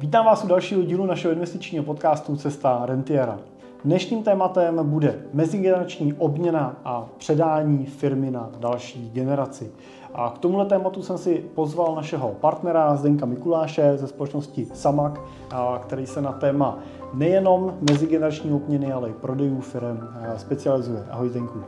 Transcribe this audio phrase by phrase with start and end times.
[0.00, 3.38] Vítám vás u dalšího dílu našeho investičního podcastu Cesta Rentiera.
[3.84, 9.72] Dnešním tématem bude mezigenerační obměna a předání firmy na další generaci.
[10.14, 15.20] A k tomuhle tématu jsem si pozval našeho partnera Zdenka Mikuláše ze společnosti Samak,
[15.82, 16.78] který se na téma
[17.14, 20.00] nejenom mezigenerační obměny, ale i prodejů firm
[20.36, 21.04] specializuje.
[21.10, 21.60] Ahoj Zdenku.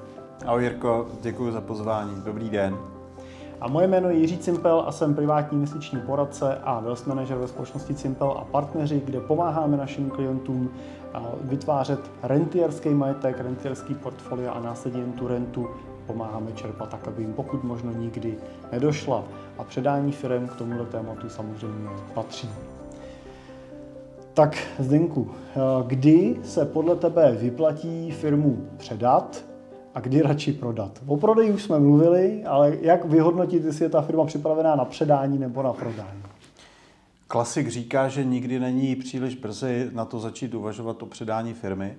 [0.47, 2.13] Ahoj Jirko, děkuji za pozvání.
[2.25, 2.94] Dobrý den.
[3.61, 7.49] A moje jméno je Jiří Cimpel a jsem privátní investiční poradce a wealth manager ve
[7.49, 10.71] společnosti Cimpel a partneři, kde pomáháme našim klientům
[11.41, 15.69] vytvářet rentierský majetek, rentierský portfolio a následně tu rentu
[16.07, 18.35] pomáháme čerpat tak, aby jim pokud možno nikdy
[18.73, 19.25] nedošla.
[19.59, 22.51] A předání firm k tomuto tématu samozřejmě patří.
[24.35, 25.31] Tak Zdenku,
[25.87, 29.45] kdy se podle tebe vyplatí firmu předat
[29.95, 31.01] a kdy radši prodat.
[31.07, 35.39] O prodeji už jsme mluvili, ale jak vyhodnotit, jestli je ta firma připravená na předání
[35.39, 36.23] nebo na prodání?
[37.27, 41.97] Klasik říká, že nikdy není příliš brzy na to začít uvažovat o předání firmy.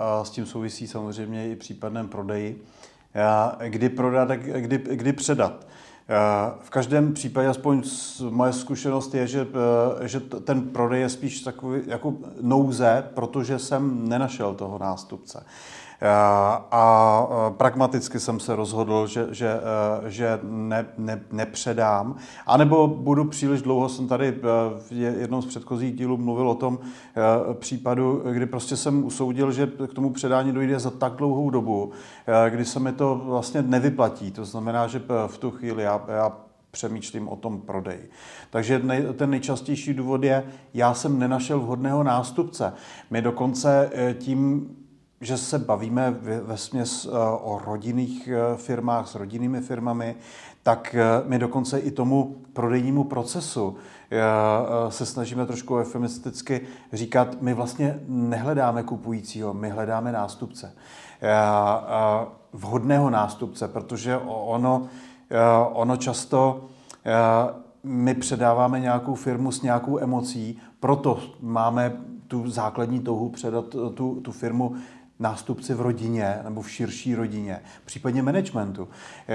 [0.00, 2.62] A s tím souvisí samozřejmě i případném prodeji.
[3.68, 5.66] Kdy prodat a kdy, kdy předat.
[6.60, 7.82] V každém případě, aspoň
[8.30, 9.46] moje zkušenost je, že,
[10.02, 15.44] že ten prodej je spíš takový jako nouze, protože jsem nenašel toho nástupce.
[16.70, 22.16] A pragmaticky jsem se rozhodl, že, že, e, že ne, ne, nepředám.
[22.46, 24.32] A nebo budu příliš dlouho, jsem tady e,
[24.88, 29.66] v jednom z předchozích dílů mluvil o tom e, případu, kdy prostě jsem usoudil, že
[29.86, 31.90] k tomu předání dojde za tak dlouhou dobu,
[32.48, 34.30] kdy se mi to vlastně nevyplatí.
[34.30, 36.32] To znamená, že v tu chvíli já, já
[36.70, 38.10] přemýšlím o tom prodeji.
[38.50, 38.82] Takže
[39.16, 42.72] ten nejčastější důvod je, já jsem nenašel vhodného nástupce.
[43.10, 44.68] My dokonce tím
[45.20, 46.10] že se bavíme
[46.42, 47.10] ve směs eh,
[47.42, 50.16] o rodinných eh, firmách s rodinnými firmami,
[50.62, 53.76] tak eh, my dokonce i tomu prodejnímu procesu
[54.88, 56.60] se snažíme trošku eufemisticky
[56.92, 60.72] říkat, my vlastně nehledáme kupujícího, my hledáme nástupce.
[62.52, 64.88] Vhodného nástupce, protože ono,
[65.72, 66.64] ono často
[67.84, 71.96] my předáváme nějakou firmu s nějakou emocí, proto máme
[72.28, 73.64] tu základní touhu předat
[73.94, 74.74] tu, tu firmu
[75.18, 78.88] nástupci v rodině nebo v širší rodině, případně managementu.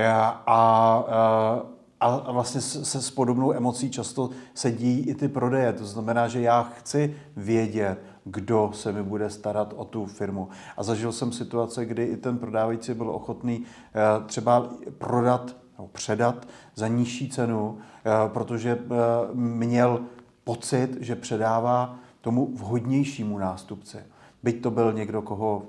[0.05, 1.63] A, a,
[1.99, 5.73] a vlastně se s podobnou emocí často sedí i ty prodeje.
[5.73, 10.49] To znamená, že já chci vědět, kdo se mi bude starat o tu firmu.
[10.77, 16.47] A zažil jsem situace, kdy i ten prodávající byl ochotný eh, třeba prodat nebo předat
[16.75, 18.85] za nižší cenu, eh, protože eh,
[19.33, 20.01] měl
[20.43, 23.97] pocit, že předává tomu vhodnějšímu nástupci.
[24.43, 25.63] Byť to byl někdo, koho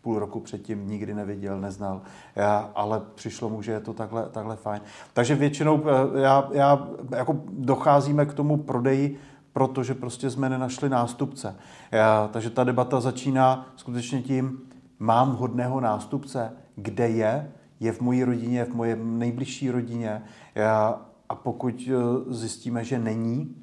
[0.00, 2.02] půl roku předtím nikdy neviděl, neznal,
[2.36, 4.82] já, ale přišlo mu, že je to takhle, takhle fajn.
[5.12, 9.18] Takže většinou eh, já, já, jako docházíme k tomu prodeji,
[9.52, 11.56] protože prostě jsme nenašli nástupce.
[11.92, 14.60] Já, takže ta debata začíná skutečně tím,
[14.98, 20.22] mám vhodného nástupce, kde je, je v mojí rodině, v moje nejbližší rodině
[20.54, 21.92] já, a pokud eh,
[22.34, 23.54] zjistíme, že není,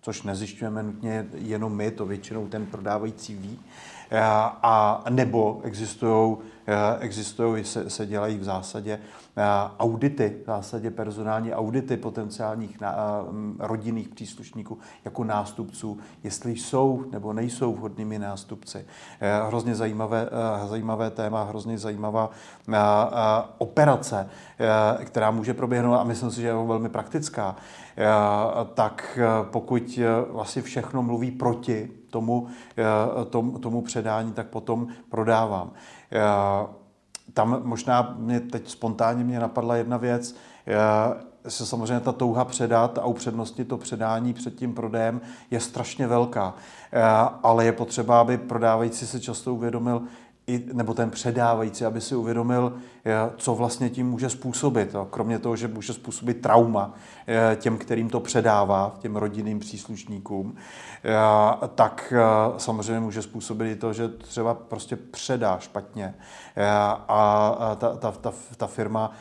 [0.00, 3.58] což nezjišťujeme nutně jenom my, to většinou ten prodávající ví,
[4.62, 6.53] a nebo existují Eh,
[7.00, 9.00] existují, se, se dělají v zásadě
[9.36, 9.42] eh,
[9.78, 12.86] audity, v zásadě personální audity potenciálních eh,
[13.58, 18.86] rodinných příslušníků jako nástupců, jestli jsou nebo nejsou vhodnými nástupci.
[19.46, 20.28] Hrozně zajímavé,
[20.66, 22.30] zajímavé téma, hrozně zajímavá
[23.58, 24.28] operace,
[25.04, 27.56] která může proběhnout a myslím si, že je velmi praktická,
[28.74, 29.98] tak pokud
[30.30, 32.46] vlastně všechno mluví proti tomu,
[33.30, 35.70] tomu, tomu předání, tak potom prodávám.
[37.34, 40.36] Tam možná mě teď spontánně mě napadla jedna věc,
[41.48, 45.20] se samozřejmě ta touha předat a upřednostnit to předání před tím prodejem
[45.50, 46.54] je strašně velká.
[47.42, 50.02] Ale je potřeba, aby prodávající se často uvědomil,
[50.46, 52.76] i, nebo ten předávající, aby si uvědomil,
[53.36, 54.94] co vlastně tím může způsobit.
[55.10, 56.94] Kromě toho, že může způsobit trauma
[57.56, 60.56] těm, kterým to předává, těm rodinným příslušníkům,
[61.74, 62.12] tak
[62.56, 66.14] samozřejmě může způsobit i to, že třeba prostě předá špatně
[67.08, 69.12] a ta, ta, ta, ta firma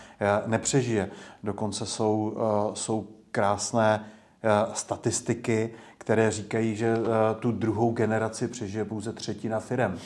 [0.45, 1.09] nepřežije.
[1.43, 2.37] Dokonce jsou,
[2.73, 4.05] jsou krásné
[4.73, 6.95] statistiky, které říkají, že
[7.39, 9.97] tu druhou generaci přežije pouze třetina firem.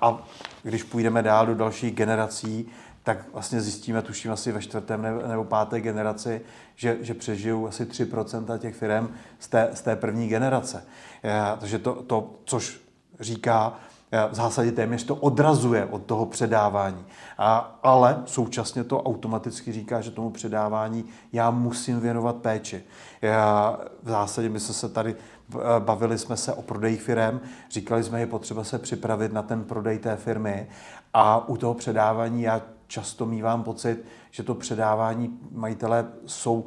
[0.00, 0.22] A
[0.62, 2.68] když půjdeme dál do dalších generací,
[3.02, 6.40] tak vlastně zjistíme, tuším asi ve čtvrtém nebo páté generaci,
[6.76, 9.08] že, že přežijou asi 3% těch firm
[9.38, 10.84] z té, z té první generace.
[11.60, 12.80] Takže to, to, což
[13.20, 13.76] říká,
[14.30, 17.04] v zásadě téměř to odrazuje od toho předávání.
[17.38, 22.84] A, ale současně to automaticky říká, že tomu předávání já musím věnovat péči.
[23.22, 25.16] Já, v zásadě my jsme se tady
[25.78, 29.98] bavili jsme se o prodeji firem, říkali jsme, je potřeba se připravit na ten prodej
[29.98, 30.68] té firmy
[31.14, 36.66] a u toho předávání já často mývám pocit, že to předávání majitele jsou,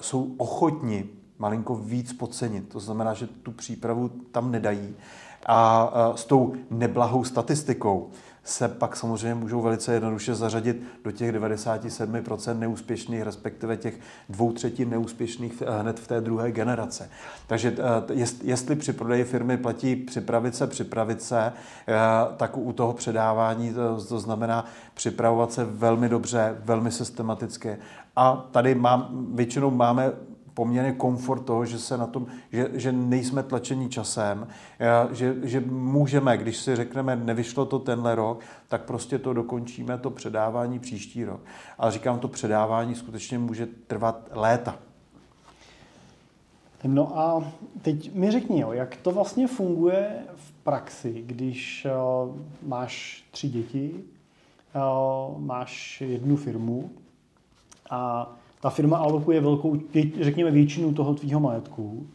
[0.00, 1.08] jsou ochotni
[1.38, 2.68] malinko víc podcenit.
[2.68, 4.96] To znamená, že tu přípravu tam nedají.
[5.46, 8.10] A s tou neblahou statistikou
[8.44, 13.94] se pak samozřejmě můžou velice jednoduše zařadit do těch 97% neúspěšných, respektive těch
[14.28, 17.10] dvou třetin neúspěšných eh, hned v té druhé generace.
[17.46, 17.76] Takže
[18.12, 21.52] eh, jestli při prodeji firmy platí připravit se, připravit se,
[21.88, 21.94] eh,
[22.36, 24.64] tak u toho předávání to, to znamená
[24.94, 27.76] připravovat se velmi dobře, velmi systematicky.
[28.16, 30.12] A tady mám, většinou máme
[30.54, 34.46] poměrně komfort toho, že se na tom, že, že nejsme tlačení časem,
[35.12, 40.10] že, že můžeme, když si řekneme, nevyšlo to tenhle rok, tak prostě to dokončíme, to
[40.10, 41.40] předávání příští rok.
[41.78, 44.78] Ale říkám, to předávání skutečně může trvat léta.
[46.84, 47.52] No a
[47.82, 51.86] teď mi řekni, jo, jak to vlastně funguje v praxi, když
[52.26, 54.04] uh, máš tři děti,
[54.74, 56.90] uh, máš jednu firmu
[57.90, 58.32] a
[58.64, 59.76] ta firma alokuje velkou,
[60.20, 62.06] řekněme, většinu toho tvýho majetku.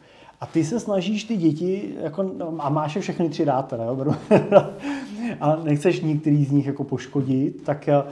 [0.41, 3.83] A ty se snažíš ty děti, jako, no, a máš je všechny tři dát teda,
[3.83, 4.15] jo,
[5.41, 8.03] a nechceš některý z nich jako poškodit, tak Eh,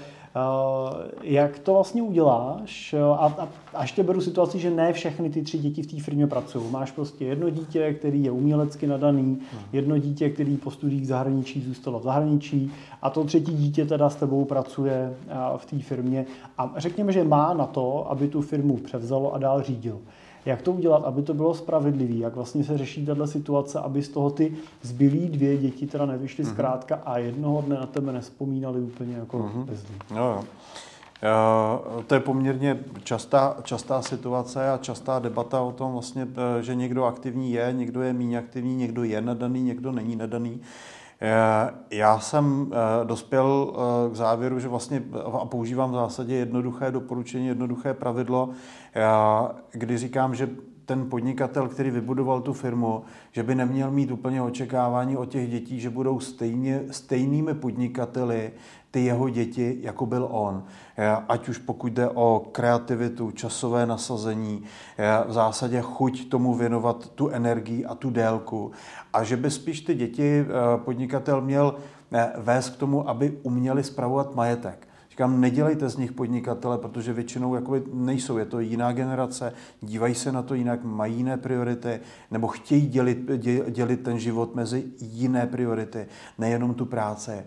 [1.22, 2.96] jak to vlastně uděláš?
[3.18, 6.28] A, a, a ještě beru situaci, že ne všechny ty tři děti v té firmě
[6.28, 6.72] pracují.
[6.72, 9.62] Máš prostě jedno dítě, který je umělecky nadaný, hmm.
[9.74, 14.10] jedno dítě, který po studiích v zahraničí zůstalo v zahraničí a to třetí dítě teda
[14.10, 16.26] s tebou pracuje eh, v té firmě
[16.58, 20.00] a řekněme, že má na to, aby tu firmu převzalo a dál řídil.
[20.48, 22.14] Jak to udělat, aby to bylo spravedlivé?
[22.14, 26.44] Jak vlastně se řeší tato situace, aby z toho ty zbylí dvě děti teda nevyšly
[26.44, 26.50] mm-hmm.
[26.52, 29.66] zkrátka a jednoho dne na tebe nespomínali úplně jako mm-hmm.
[29.66, 29.96] bezlí?
[30.16, 30.44] Jo, jo.
[31.96, 36.28] Uh, to je poměrně častá, častá situace a častá debata o tom vlastně,
[36.60, 40.60] eh, že někdo aktivní je, někdo je méně aktivní, někdo je nadaný, někdo není nadaný.
[41.92, 42.72] Já jsem
[43.04, 43.74] dospěl
[44.12, 45.04] k závěru, že vlastně
[45.42, 48.50] a používám v zásadě jednoduché doporučení, jednoduché pravidlo,
[49.72, 50.50] kdy říkám, že
[50.86, 55.80] ten podnikatel, který vybudoval tu firmu, že by neměl mít úplně očekávání od těch dětí,
[55.80, 58.52] že budou stejně, stejnými podnikateli
[58.98, 60.64] ty jeho děti, jako byl on.
[61.30, 64.64] Ať už pokud jde o kreativitu, časové nasazení,
[65.28, 68.72] v zásadě chuť tomu věnovat tu energii a tu délku.
[69.14, 70.46] A že by spíš ty děti eh,
[70.78, 71.76] podnikatel měl
[72.14, 74.87] eh, vést k tomu, aby uměli spravovat majetek.
[75.18, 78.38] Říkám, nedělejte z nich podnikatele, protože většinou jakoby nejsou.
[78.38, 82.00] Je to jiná generace, dívají se na to jinak, mají jiné priority,
[82.32, 83.18] nebo chtějí dělit,
[83.70, 87.46] dělit ten život mezi jiné priority, nejenom tu práce.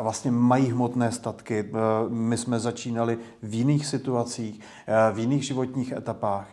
[0.00, 1.70] Vlastně mají hmotné statky.
[2.08, 4.60] My jsme začínali v jiných situacích,
[5.12, 6.48] v jiných životních etapách.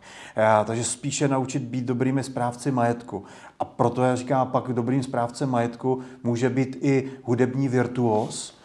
[0.66, 3.24] Takže spíše naučit být dobrými správci majetku.
[3.60, 8.61] A proto já říkám, pak dobrým správcem majetku může být i hudební virtuos,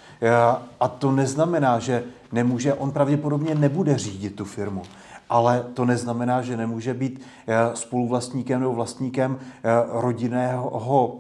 [0.80, 4.82] a to neznamená, že nemůže, on pravděpodobně nebude řídit tu firmu,
[5.28, 10.70] ale to neznamená, že nemůže být eh, spoluvlastníkem nebo vlastníkem eh, rodinného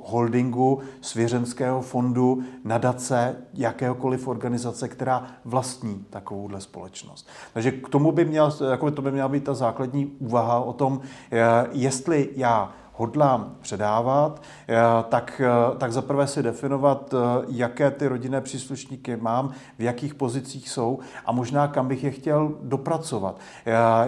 [0.06, 7.28] holdingu, svěřenského fondu, nadace, jakéhokoliv organizace, která vlastní takovouhle společnost.
[7.54, 11.00] Takže k tomu by měl, jako to by měla být ta základní úvaha o tom,
[11.32, 11.38] eh,
[11.72, 14.76] jestli já hodlám předávat, eh,
[15.08, 20.68] tak, eh, tak zaprvé si definovat, eh, jaké ty rodinné příslušníky mám, v jakých pozicích
[20.68, 23.38] jsou a možná kam bych je chtěl dopracovat.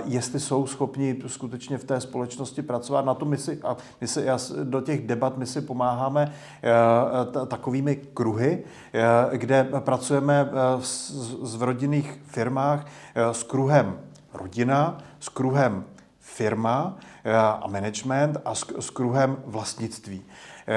[0.05, 3.05] Jestli jsou schopni skutečně v té společnosti pracovat.
[3.05, 4.27] Na to my si, a my si
[4.65, 6.33] do těch debat my si pomáháme
[7.47, 8.65] takovými kruhy,
[9.33, 10.51] kde pracujeme
[11.57, 13.99] v rodinných firmách s kruhem
[14.35, 15.85] rodina, s kruhem
[16.21, 16.97] firma
[17.61, 20.25] a management a s, s kruhem vlastnictví.
[20.69, 20.75] Eh,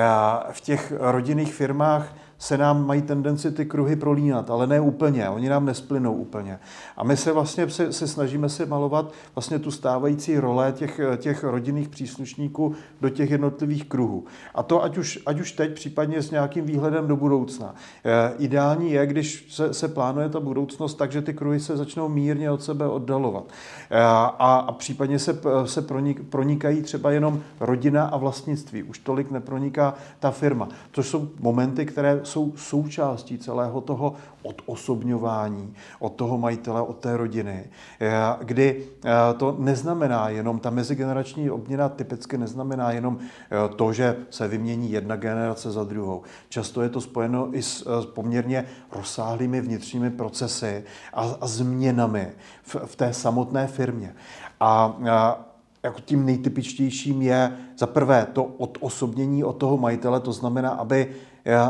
[0.51, 5.49] v těch rodinných firmách se nám mají tendenci ty kruhy prolínat, ale ne úplně, oni
[5.49, 6.59] nám nesplynou úplně.
[6.97, 11.43] A my se vlastně se, se snažíme si malovat vlastně tu stávající role těch, těch
[11.43, 14.25] rodinných příslušníků do těch jednotlivých kruhů.
[14.55, 17.75] A to ať už, ať už teď, případně s nějakým výhledem do budoucna.
[18.05, 22.51] E, ideální je, když se, se plánuje ta budoucnost, takže ty kruhy se začnou mírně
[22.51, 23.43] od sebe oddalovat.
[23.89, 28.83] E, a, a případně se, se pronik, pronikají třeba jenom rodina a vlastnictví.
[28.83, 30.69] Už tolik neproniká ta firma.
[30.91, 37.69] To jsou momenty, které jsou součástí celého toho odosobňování od toho majitele, od té rodiny,
[37.99, 38.11] eh,
[38.43, 44.47] kdy eh, to neznamená jenom, ta mezigenerační obměna typicky neznamená jenom eh, to, že se
[44.47, 46.21] vymění jedna generace za druhou.
[46.49, 50.83] Často je to spojeno i s poměrně rozsáhlými vnitřními procesy
[51.13, 52.27] a, změnami
[52.63, 54.15] v, v té samotné firmě.
[54.59, 55.51] A, a
[55.83, 61.15] jako tím nejtypičtějším je za prvé to odosobnění od toho majitele, to znamená, aby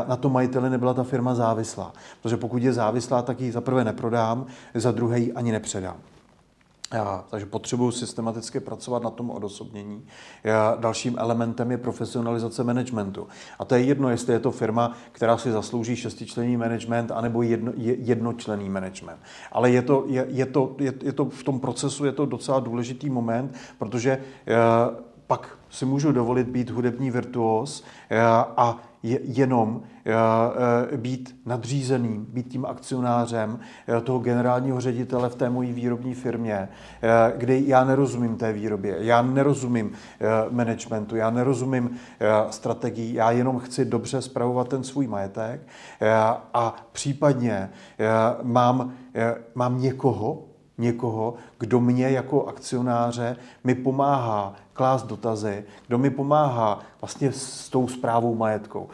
[0.08, 1.92] na tom majiteli nebyla ta firma závislá.
[2.22, 5.96] Protože pokud je závislá, tak ji za prvé neprodám, za druhé ji ani nepředám.
[6.92, 10.04] Já, takže potřebuji systematicky pracovat na tom odosobnění.
[10.44, 13.28] Já, dalším elementem je profesionalizace managementu.
[13.58, 17.72] A to je jedno, jestli je to firma, která si zaslouží šestičlenný management, anebo jedno,
[17.76, 19.18] jednočlenný management.
[19.52, 22.60] Ale je to, je, je, to, je, je to v tom procesu je to docela
[22.60, 24.90] důležitý moment, protože já,
[25.26, 27.84] pak si můžu dovolit být hudební virtuos
[28.56, 29.82] a jenom
[30.96, 33.58] být nadřízeným, být tím akcionářem
[34.04, 36.68] toho generálního ředitele v té mojí výrobní firmě,
[37.36, 39.92] kdy já nerozumím té výrobě, já nerozumím
[40.50, 41.90] managementu, já nerozumím
[42.50, 45.60] strategii, já jenom chci dobře spravovat ten svůj majetek
[46.54, 47.70] a případně
[48.42, 48.92] mám,
[49.54, 50.44] mám někoho,
[50.78, 57.88] někoho, kdo mě jako akcionáře mi pomáhá klást dotazy, kdo mi pomáhá vlastně s tou
[57.88, 58.88] zprávou majetkou.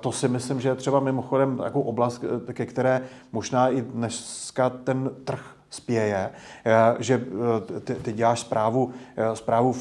[0.00, 3.02] To si myslím, že je třeba mimochodem jako oblast, ke které
[3.32, 6.30] možná i dneska ten trh spěje,
[6.98, 7.24] že
[7.84, 8.90] ty, ty děláš zprávu,
[9.34, 9.76] zprávu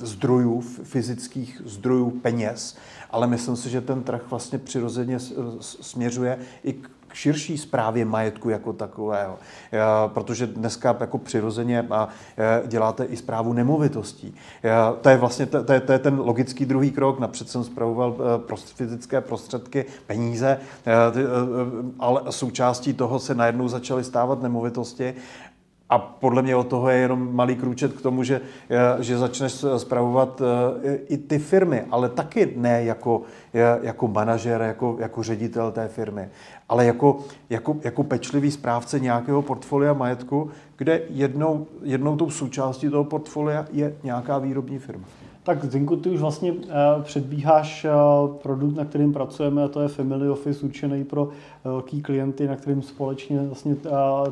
[0.00, 2.76] zdrojů, fyzických zdrojů peněz,
[3.10, 5.18] ale myslím si, že ten trh vlastně přirozeně
[5.60, 9.38] směřuje i k širší zprávě majetku jako takového.
[10.06, 11.88] Protože dneska jako přirozeně
[12.66, 14.34] děláte i zprávu nemovitostí.
[15.00, 17.18] To je vlastně to je, to je ten logický druhý krok.
[17.18, 18.16] Napřed jsem zpravoval
[18.52, 20.58] e, fyzické prostředky, peníze,
[21.98, 25.14] ale součástí toho se najednou začaly stávat nemovitosti
[25.90, 28.40] a podle mě od toho je jenom malý krůčet k tomu, že,
[28.98, 30.42] že začneš spravovat
[31.08, 33.22] i ty firmy, ale taky ne jako,
[33.82, 36.28] jako manažer, jako, jako ředitel té firmy,
[36.68, 37.18] ale jako,
[37.50, 43.94] jako, jako pečlivý správce nějakého portfolia majetku, kde jednou, jednou tou součástí toho portfolia je
[44.02, 45.04] nějaká výrobní firma.
[45.48, 46.58] Tak Zinku, ty už vlastně uh,
[47.02, 51.30] předbíháš uh, produkt, na kterým pracujeme, a to je Family Office určený pro uh,
[51.64, 53.76] velký klienty, na kterým společně vlastně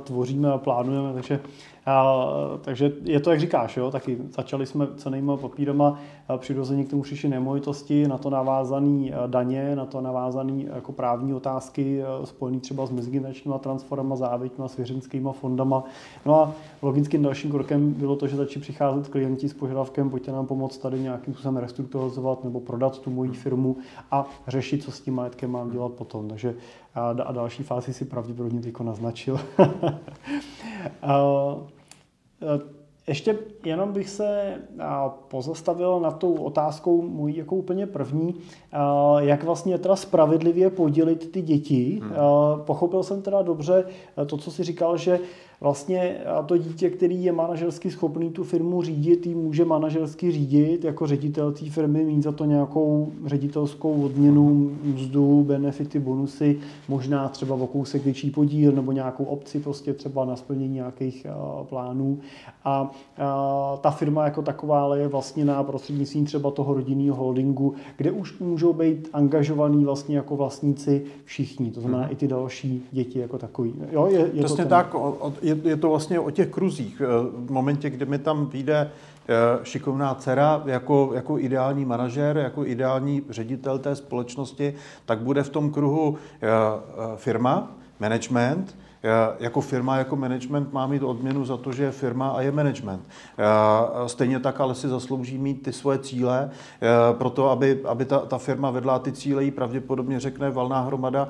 [0.05, 1.41] tvoříme a plánujeme, takže
[1.87, 2.17] a,
[2.61, 5.99] takže je to, jak říkáš, jo, taky začali jsme cenýma papírama,
[6.37, 12.03] přirozeně k tomu přišly nemovitosti, na to navázané daně, na to navázané jako právní otázky
[12.25, 15.85] spojené třeba s mezigeneračníma transformama, závěťma, svěřenskýma fondama.
[16.27, 16.53] No a
[16.83, 21.01] logickým dalším krokem bylo to, že začali přicházet klienti s požadavkem, pojďte nám pomoct tady
[21.01, 23.77] nějakým způsobem restrukturalizovat nebo prodat tu moji firmu
[24.11, 26.29] a řešit, co s tím majetkem mám dělat potom.
[26.29, 26.55] Takže
[26.95, 29.41] a, další fázi si pravděpodobně tyko naznačil.
[33.09, 34.55] Ještě jenom bych se
[35.29, 38.35] pozastavil na tou otázkou můj jako úplně první,
[39.19, 42.01] jak vlastně teda spravedlivě podělit ty děti.
[42.03, 42.13] Hmm.
[42.65, 43.85] Pochopil jsem teda dobře
[44.27, 45.19] to, co si říkal, že
[45.61, 51.07] vlastně to dítě, který je manažersky schopný tu firmu řídit, jí může manažersky řídit, jako
[51.07, 56.59] ředitel té firmy mít za to nějakou ředitelskou odměnu, mzdu, benefity, bonusy,
[56.89, 61.27] možná třeba o kousek větší podíl nebo nějakou opci prostě třeba na splnění nějakých
[61.63, 62.19] plánů.
[62.65, 62.91] A
[63.81, 68.39] ta firma jako taková ale je vlastně na prostřednictvím třeba toho rodinného holdingu, kde už
[68.39, 72.13] můžou být angažovaní vlastně jako vlastníci všichni, to znamená hmm.
[72.13, 73.75] i ty další děti jako takový.
[73.93, 74.95] Jo, je, je Přesně to tak,
[75.47, 77.03] je, je to vlastně o těch kruzích.
[77.05, 77.07] Eh,
[77.47, 83.23] v momentě, kdy mi tam vyjde eh, šikovná dcera jako, jako ideální manažer, jako ideální
[83.31, 84.75] ředitel té společnosti,
[85.05, 86.49] tak bude v tom kruhu eh,
[87.17, 88.77] firma, management,
[89.39, 93.09] jako firma, jako management má mít odměnu za to, že je firma a je management.
[94.07, 96.51] Stejně tak ale si zaslouží mít ty svoje cíle,
[97.13, 101.29] proto aby, aby ta, ta firma vedla ty cíle, jí pravděpodobně řekne valná hromada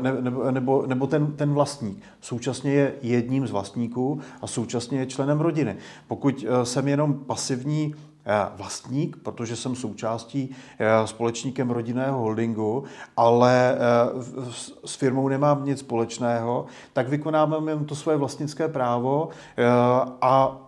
[0.00, 2.02] nebo, nebo, nebo ten, ten vlastník.
[2.20, 5.76] Současně je jedním z vlastníků a současně je členem rodiny.
[6.08, 8.13] Pokud jsem jenom pasivní Eh,
[8.56, 12.84] vlastník, protože jsem součástí eh, společníkem rodinného holdingu,
[13.16, 13.78] ale eh,
[14.84, 19.28] s firmou nemám nic společného, tak vykonávám jen to své vlastnické právo
[20.20, 20.60] a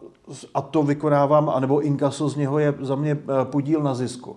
[0.55, 4.37] a to vykonávám, anebo inkaso z něho je za mě podíl na zisku.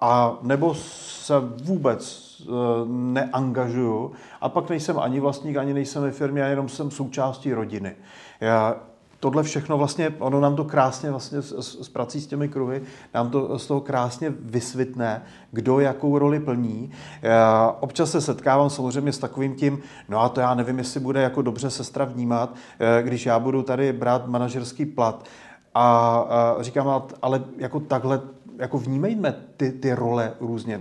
[0.00, 1.34] A nebo se
[1.64, 2.30] vůbec
[2.86, 7.96] neangažuju a pak nejsem ani vlastník, ani nejsem ve firmě, jenom jsem součástí rodiny.
[8.40, 8.76] Já,
[9.20, 12.82] tohle všechno vlastně, ono nám to krásně vlastně s, s, s prací s těmi kruhy,
[13.14, 16.90] nám to z toho krásně vysvětne, kdo jakou roli plní.
[17.22, 21.22] Já občas se setkávám samozřejmě s takovým tím, no a to já nevím, jestli bude
[21.22, 25.24] jako dobře sestra vnímat, eh, když já budu tady brát manažerský plat.
[25.74, 28.20] A, a říkám, ale jako takhle
[28.60, 30.80] jako vnímejme ty, ty role různě.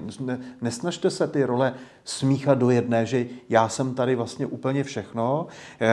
[0.62, 1.74] Nesnažte se ty role
[2.10, 5.48] smíchat do jedné, že já jsem tady vlastně úplně všechno
[5.80, 5.88] eh,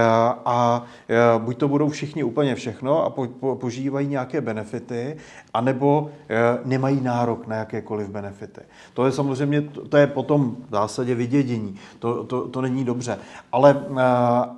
[0.44, 5.16] a eh, buď to budou všichni úplně všechno a po, po, požívají nějaké benefity,
[5.54, 8.60] anebo eh, nemají nárok na jakékoliv benefity.
[8.94, 11.74] To je samozřejmě, to je potom v zásadě vydědění.
[11.98, 13.18] To, to, to není dobře.
[13.52, 13.84] Ale,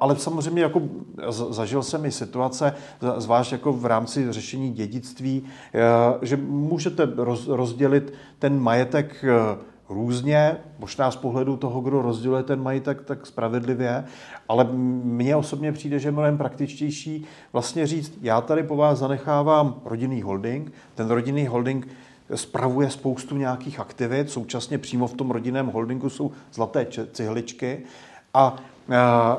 [0.01, 0.83] ale samozřejmě jako
[1.51, 2.75] zažil jsem i situace,
[3.17, 5.45] zvlášť jako v rámci řešení dědictví,
[6.23, 9.25] že můžete roz, rozdělit ten majetek
[9.89, 14.05] různě, možná z pohledu toho, kdo rozděluje ten majitek, tak spravedlivě,
[14.49, 14.65] ale
[15.05, 20.23] mně osobně přijde, že je mnohem praktičtější vlastně říct, já tady po vás zanechávám rodinný
[20.23, 21.89] holding, ten rodinný holding
[22.35, 27.79] spravuje spoustu nějakých aktivit, současně přímo v tom rodinném holdingu jsou zlaté cihličky
[28.35, 28.57] a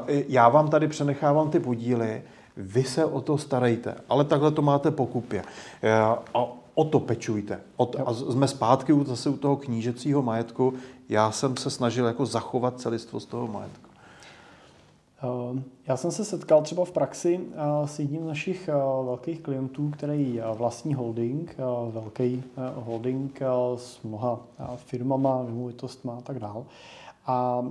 [0.07, 2.21] já vám tady přenechávám ty podíly,
[2.57, 5.43] vy se o to starejte, ale takhle to máte pokupě.
[6.33, 6.47] A
[6.79, 7.59] o to pečujte.
[7.77, 10.73] O to, a jsme zpátky zase u toho knížecího majetku.
[11.09, 13.89] Já jsem se snažil jako zachovat celistvost toho majetku.
[15.23, 18.73] Eh, já jsem se setkal třeba v praxi eh, s jedním z našich eh,
[19.05, 21.55] velkých klientů, který vlastní holding,
[21.91, 22.43] velký
[22.75, 23.39] holding
[23.75, 24.39] s mnoha
[24.75, 26.63] firmama, nemovitostma a tak dále.
[27.25, 27.63] A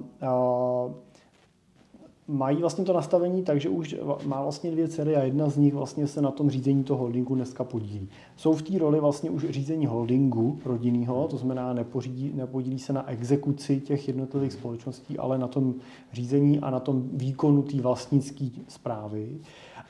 [2.29, 5.75] mají vlastně to nastavení tak, že už má vlastně dvě dcery a jedna z nich
[5.75, 8.09] vlastně se na tom řízení toho holdingu dneska podílí.
[8.37, 13.11] Jsou v té roli vlastně už řízení holdingu rodinného, to znamená nepořídí, nepodílí se na
[13.11, 15.75] exekuci těch jednotlivých společností, ale na tom
[16.13, 19.41] řízení a na tom výkonu té vlastnické zprávy.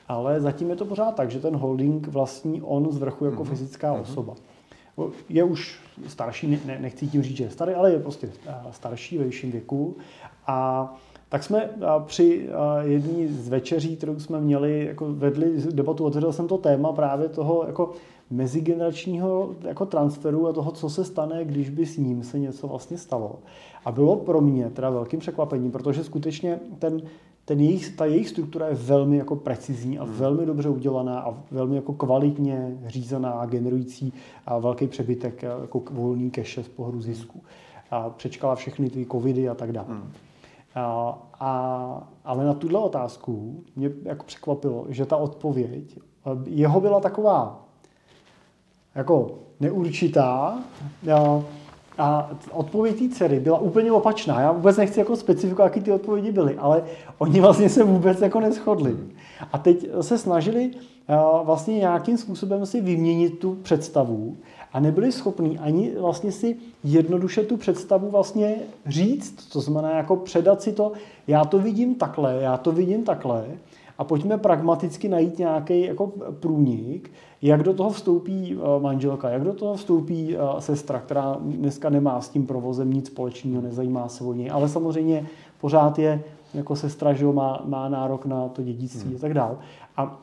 [0.07, 3.49] Ale zatím je to pořád tak, že ten holding vlastní on z vrchu jako mm-hmm.
[3.49, 4.01] fyzická mm-hmm.
[4.01, 4.35] osoba.
[5.29, 8.31] Je už starší, ne, nechci tím říct, že je starý, ale je prostě
[8.71, 9.97] starší ve vyšším věku
[10.47, 10.89] a
[11.29, 11.69] tak jsme
[12.05, 12.49] při
[12.81, 17.63] jedné z večeří, kterou jsme měli, jako vedli debatu, otevřel jsem to téma právě toho
[17.67, 17.91] jako
[18.29, 22.97] mezigeneračního jako transferu a toho, co se stane, když by s ním se něco vlastně
[22.97, 23.39] stalo.
[23.85, 27.01] A bylo pro mě teda velkým překvapením, protože skutečně ten,
[27.45, 30.13] ten jejich, ta jejich struktura je velmi jako precizní a hmm.
[30.13, 34.13] velmi dobře udělaná a velmi jako kvalitně řízená a generující
[34.45, 37.41] a velký přebytek jako volný keše z pohledu zisku.
[37.91, 39.87] A přečkala všechny ty covidy a tak dále.
[39.89, 40.11] Hmm.
[40.79, 45.99] A, a, ale na tuhle otázku mě jako překvapilo, že ta odpověď
[46.45, 47.65] jeho byla taková
[48.95, 50.59] jako neurčitá
[51.13, 51.43] a,
[51.97, 54.41] a odpověď té dcery byla úplně opačná.
[54.41, 56.83] Já vůbec nechci jako specifikovat, jaký ty odpovědi byly, ale
[57.17, 58.97] oni vlastně se vůbec jako neschodli.
[59.53, 60.71] A teď se snažili
[61.43, 64.37] vlastně nějakým způsobem si vyměnit tu představu
[64.73, 68.55] a nebyli schopní ani vlastně si jednoduše tu představu vlastně
[68.85, 70.91] říct, to znamená jako předat si to,
[71.27, 73.45] já to vidím takhle, já to vidím takhle
[73.97, 79.53] a pojďme pragmaticky najít nějaký jako průnik, jak do toho vstoupí eh, manželka, jak do
[79.53, 84.33] toho vstoupí eh, sestra, která dneska nemá s tím provozem nic společného, nezajímá se o
[84.33, 85.27] něj, ale samozřejmě
[85.61, 89.15] pořád je jako sestra, že má, má nárok na to dědictví hmm.
[89.15, 89.57] a tak dále.
[89.97, 90.19] A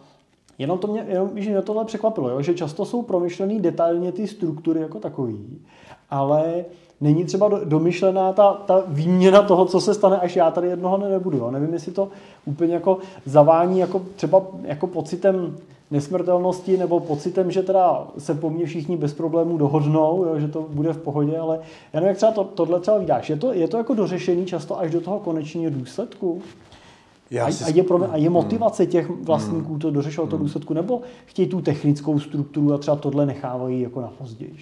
[0.59, 2.42] Jenom, to mě, jenom že mě tohle překvapilo, jo?
[2.42, 5.59] že často jsou promyšlený detailně ty struktury jako takový,
[6.11, 6.64] ale
[7.01, 11.38] není třeba domyšlená ta, ta výměna toho, co se stane, až já tady jednoho nebudu.
[11.38, 11.51] Jo?
[11.51, 12.09] Nevím, jestli to
[12.45, 15.57] úplně jako zavání jako třeba jako pocitem
[15.90, 20.66] nesmrtelnosti nebo pocitem, že teda se po mně všichni bez problémů dohodnou, jo, že to
[20.71, 21.61] bude v pohodě, ale
[21.95, 23.31] nevím, jak třeba to, tohle třeba vydáš.
[23.31, 26.42] Je to, je to jako dořešení často až do toho konečního důsledku?
[27.31, 27.65] Já a, si...
[27.65, 31.61] a, je problem, a je motivace těch vlastníků to dořešovat to důsledku, nebo chtějí tu
[31.61, 34.57] technickou strukturu a třeba tohle nechávají jako na později?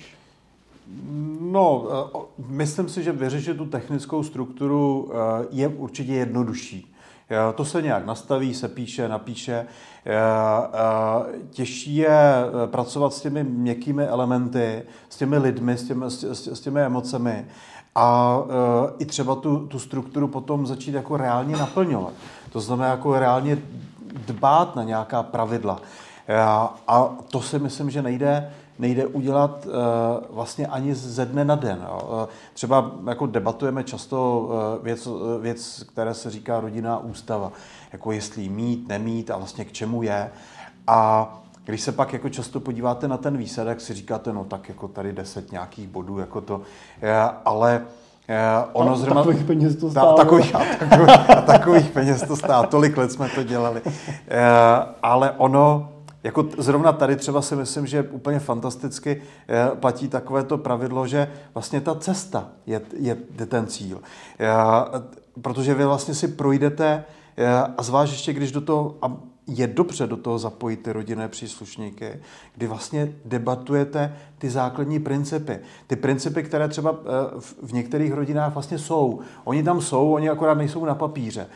[1.41, 6.91] No, eh, myslím si, že vyřešit tu technickou strukturu eh, je určitě jednodušší.
[7.55, 9.67] To se nějak nastaví, se píše, napíše.
[10.07, 10.13] Eh,
[11.51, 12.35] těžší je
[12.67, 17.47] pracovat s těmi měkkými elementy, s těmi lidmi, s těmi, s těmi emocemi
[17.95, 18.39] a
[18.99, 22.13] i třeba tu, tu strukturu potom začít jako reálně naplňovat.
[22.53, 23.59] To znamená jako reálně
[24.27, 25.81] dbát na nějaká pravidla.
[26.89, 29.71] A to si myslím, že nejde, nejde udělat eh,
[30.31, 31.79] vlastně ani ze dne na den.
[31.83, 35.09] Eh, třeba jako debatujeme často eh, věc,
[35.41, 37.53] věc, které se říká rodinná ústava,
[37.93, 40.31] jako jestli mít, nemít a vlastně k čemu je.
[40.87, 41.29] A
[41.65, 45.13] když se pak jako často podíváte na ten výsledek, si říkáte, no tak jako tady
[45.13, 46.61] deset nějakých bodů, jako to,
[47.45, 47.83] ale
[48.29, 50.17] Uh, ono a zrovna, takových peněz to stálo.
[50.17, 52.67] Takových, a takových, a takových peněz to stálo.
[52.67, 53.83] Tolik let jsme to dělali.
[53.83, 53.93] Uh,
[55.03, 60.59] ale ono, jako zrovna tady třeba si myslím, že úplně fantasticky eh, platí takové to
[60.59, 64.01] pravidlo, že vlastně ta cesta je, je, je ten cíl.
[65.43, 67.05] Protože vy vlastně si projdete
[67.77, 72.21] a zvlášť ještě, když do toho, a je dobře do toho zapojit ty rodinné příslušníky,
[72.55, 75.59] kdy vlastně debatujete ty základní principy.
[75.87, 76.97] Ty principy, které třeba
[77.63, 79.21] v některých rodinách vlastně jsou.
[79.45, 81.47] Oni tam jsou, oni akorát nejsou na papíře.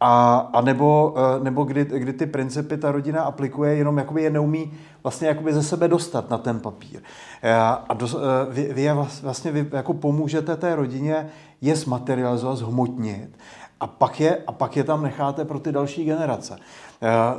[0.00, 4.30] A, a nebo, e, nebo kdy, kdy ty principy ta rodina aplikuje, jenom jakoby je
[4.30, 7.00] neumí vlastně jakoby ze sebe dostat na ten papír.
[7.42, 8.08] E, a do,
[8.50, 8.88] vy, vy
[9.22, 11.28] vlastně vy jako pomůžete té rodině
[11.60, 13.38] je zmaterializovat, zhmotnit
[13.80, 16.58] a pak je, a pak je tam necháte pro ty další generace.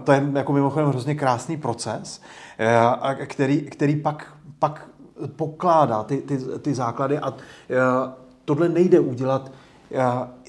[0.03, 2.21] To je jako mimochodem hrozně krásný proces,
[3.25, 4.89] který, který pak, pak
[5.35, 7.33] pokládá ty, ty, ty základy a
[8.45, 9.51] tohle nejde udělat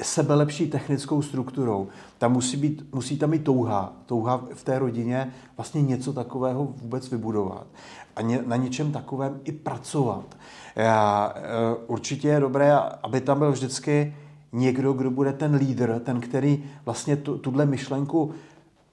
[0.03, 1.89] sebelepší technickou strukturou.
[2.19, 7.11] Tam musí, být, musí tam být touha, touha v té rodině vlastně něco takového vůbec
[7.11, 7.67] vybudovat
[8.17, 10.37] a ně, na něčem takovém i pracovat.
[11.87, 14.15] Určitě je dobré, aby tam byl vždycky
[14.53, 18.31] někdo, kdo bude ten lídr, ten, který vlastně tu, tuhle myšlenku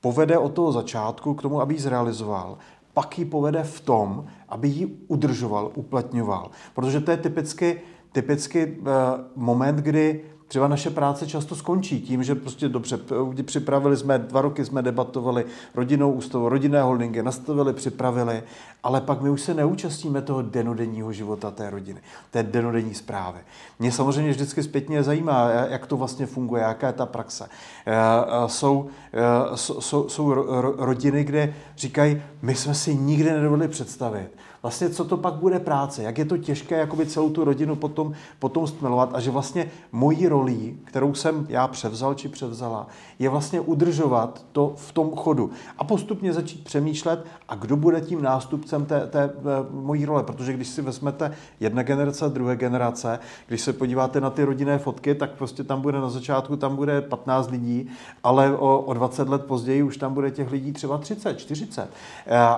[0.01, 2.57] povede od toho začátku k tomu, aby ji zrealizoval,
[2.93, 6.51] pak ji povede v tom, aby ji udržoval, uplatňoval.
[6.73, 8.87] Protože to je typicky, typicky uh,
[9.35, 12.99] moment, kdy Třeba naše práce často skončí tím, že prostě dobře,
[13.43, 18.43] připravili jsme, dva roky jsme debatovali rodinou ústavu, rodinné holdingy, nastavili, připravili,
[18.83, 21.99] ale pak my už se neúčastníme toho denodenního života té rodiny,
[22.31, 23.39] té denodenní zprávy.
[23.79, 27.49] Mě samozřejmě vždycky zpětně zajímá, jak to vlastně funguje, jaká je ta praxe.
[27.85, 30.33] Eh, eh, jsou, eh, jsou, jsou
[30.77, 34.29] rodiny, kde říkají, my jsme si nikdy nedovedli představit,
[34.61, 38.13] vlastně co to pak bude práce, jak je to těžké jakoby celou tu rodinu potom,
[38.39, 39.09] potom stmelovat?
[39.13, 42.87] A že vlastně mojí rolí, kterou jsem já převzal či převzala,
[43.19, 48.21] je vlastně udržovat to v tom chodu a postupně začít přemýšlet, a kdo bude tím
[48.21, 49.29] nástupcem té, té,
[49.71, 54.43] mojí role, protože když si vezmete jedna generace, druhé generace, když se podíváte na ty
[54.43, 57.89] rodinné fotky, tak prostě tam bude na začátku, tam bude 15 lidí,
[58.23, 61.89] ale o, o 20 let později už tam bude těch lidí třeba 30, 40.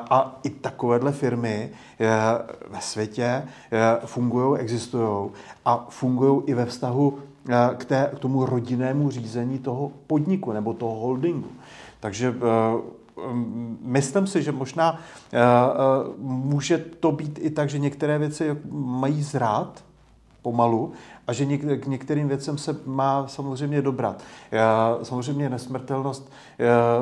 [0.09, 1.71] A i takovéhle firmy
[2.69, 3.43] ve světě
[4.05, 5.29] fungují, existují
[5.65, 7.19] a fungují i ve vztahu
[7.77, 11.47] k, té, k tomu rodinnému řízení toho podniku nebo toho holdingu.
[11.99, 12.35] Takže
[13.81, 14.99] myslím si, že možná
[16.19, 19.83] může to být i tak, že některé věci mají zrát
[20.41, 20.91] pomalu
[21.27, 24.23] a že k některým věcem se má samozřejmě dobrat.
[25.03, 26.31] Samozřejmě nesmrtelnost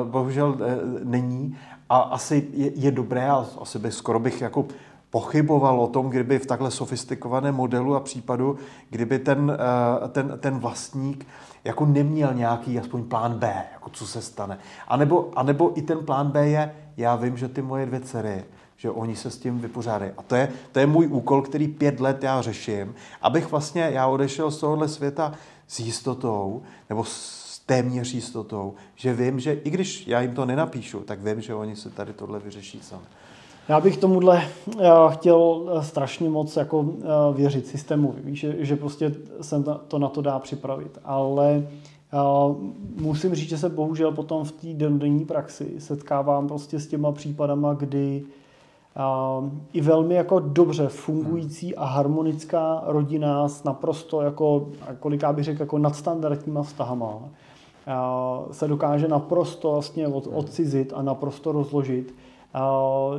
[0.04, 0.56] bohužel
[1.04, 1.56] není
[1.88, 4.66] a asi je, dobré a asi by skoro bych jako
[5.10, 8.58] pochyboval o tom, kdyby v takhle sofistikovaném modelu a případu,
[8.90, 9.58] kdyby ten,
[10.04, 11.26] eh, ten, ten vlastník
[11.64, 14.58] jako neměl nějaký aspoň plán B, jako co se stane.
[14.88, 18.00] A nebo, a nebo i ten plán B je, já vím, že ty moje dvě
[18.00, 18.44] dcery,
[18.76, 20.12] že oni se s tím vypořádají.
[20.18, 24.06] A to je, to je můj úkol, který pět let já řeším, abych vlastně já
[24.06, 25.32] odešel z tohohle světa
[25.66, 31.00] s jistotou, nebo s téměř jistotou, že vím, že i když já jim to nenapíšu,
[31.00, 33.04] tak vím, že oni se tady tohle vyřeší sami.
[33.68, 34.42] Já bych tomuhle
[34.78, 40.08] eh, chtěl eh, strašně moc jako eh, věřit systému, že, že prostě se to na
[40.08, 41.66] to dá připravit, ale
[43.00, 47.74] musím říct, že se bohužel potom v té denní praxi setkávám prostě s těma případama,
[47.74, 48.24] kdy
[49.72, 54.68] i velmi jako dobře fungující a harmonická rodina s naprosto jako,
[55.00, 57.18] koliká bych řekl, jako nadstandardníma vztahama
[58.50, 62.14] se dokáže naprosto vlastně odcizit a naprosto rozložit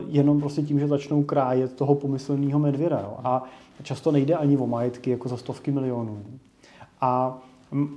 [0.08, 3.00] jenom prostě tím, že začnou krájet toho pomyslného medvěda.
[3.00, 3.18] Jo.
[3.24, 3.44] A
[3.84, 6.24] často nejde ani o majetky jako za stovky milionů.
[7.02, 7.42] A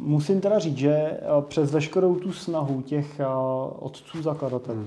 [0.00, 3.20] musím teda říct, že přes veškerou tu snahu těch
[3.78, 4.86] otců zakladatelů,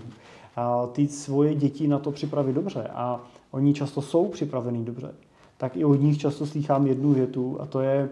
[0.92, 5.14] ty svoje děti na to připravit dobře a oni často jsou připravený dobře,
[5.58, 8.10] tak i od nich často slychám jednu větu a to je,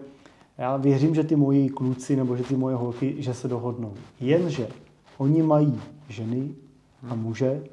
[0.58, 3.92] já věřím, že ty moji kluci nebo že ty moje holky, že se dohodnou.
[4.20, 4.68] Jenže
[5.18, 6.54] oni mají ženy
[7.08, 7.64] a muže,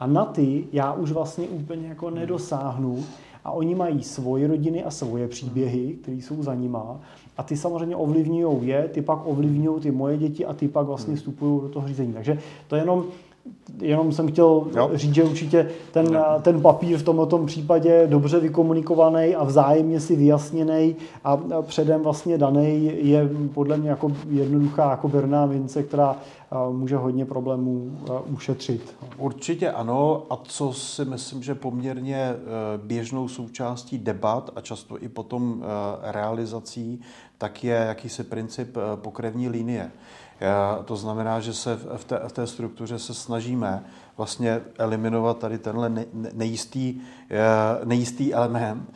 [0.00, 3.04] a na ty já už vlastně úplně jako nedosáhnu.
[3.44, 7.00] A oni mají svoje rodiny a svoje příběhy, které jsou za nima.
[7.36, 11.16] A ty samozřejmě ovlivňují je, ty pak ovlivňují ty moje děti a ty pak vlastně
[11.16, 12.12] vstupují do toho řízení.
[12.12, 13.04] Takže to je jenom
[13.80, 14.90] Jenom jsem chtěl jo.
[14.94, 20.96] říct, že určitě ten, ten papír v tomto případě dobře vykomunikovaný a vzájemně si vyjasněný
[21.24, 26.16] a předem vlastně daný je podle mě jako jednoduchá jako berná mince, která
[26.70, 28.94] může hodně problémů ušetřit.
[29.18, 32.36] Určitě ano a co si myslím, že poměrně e,
[32.76, 37.00] běžnou součástí debat a často i potom e, realizací,
[37.38, 39.90] tak je jakýsi princip e, pokrevní linie.
[40.84, 43.84] To znamená, že se v té, v té struktuře se snažíme
[44.16, 45.92] vlastně eliminovat tady tenhle
[46.32, 47.00] nejistý,
[47.84, 48.92] nejistý element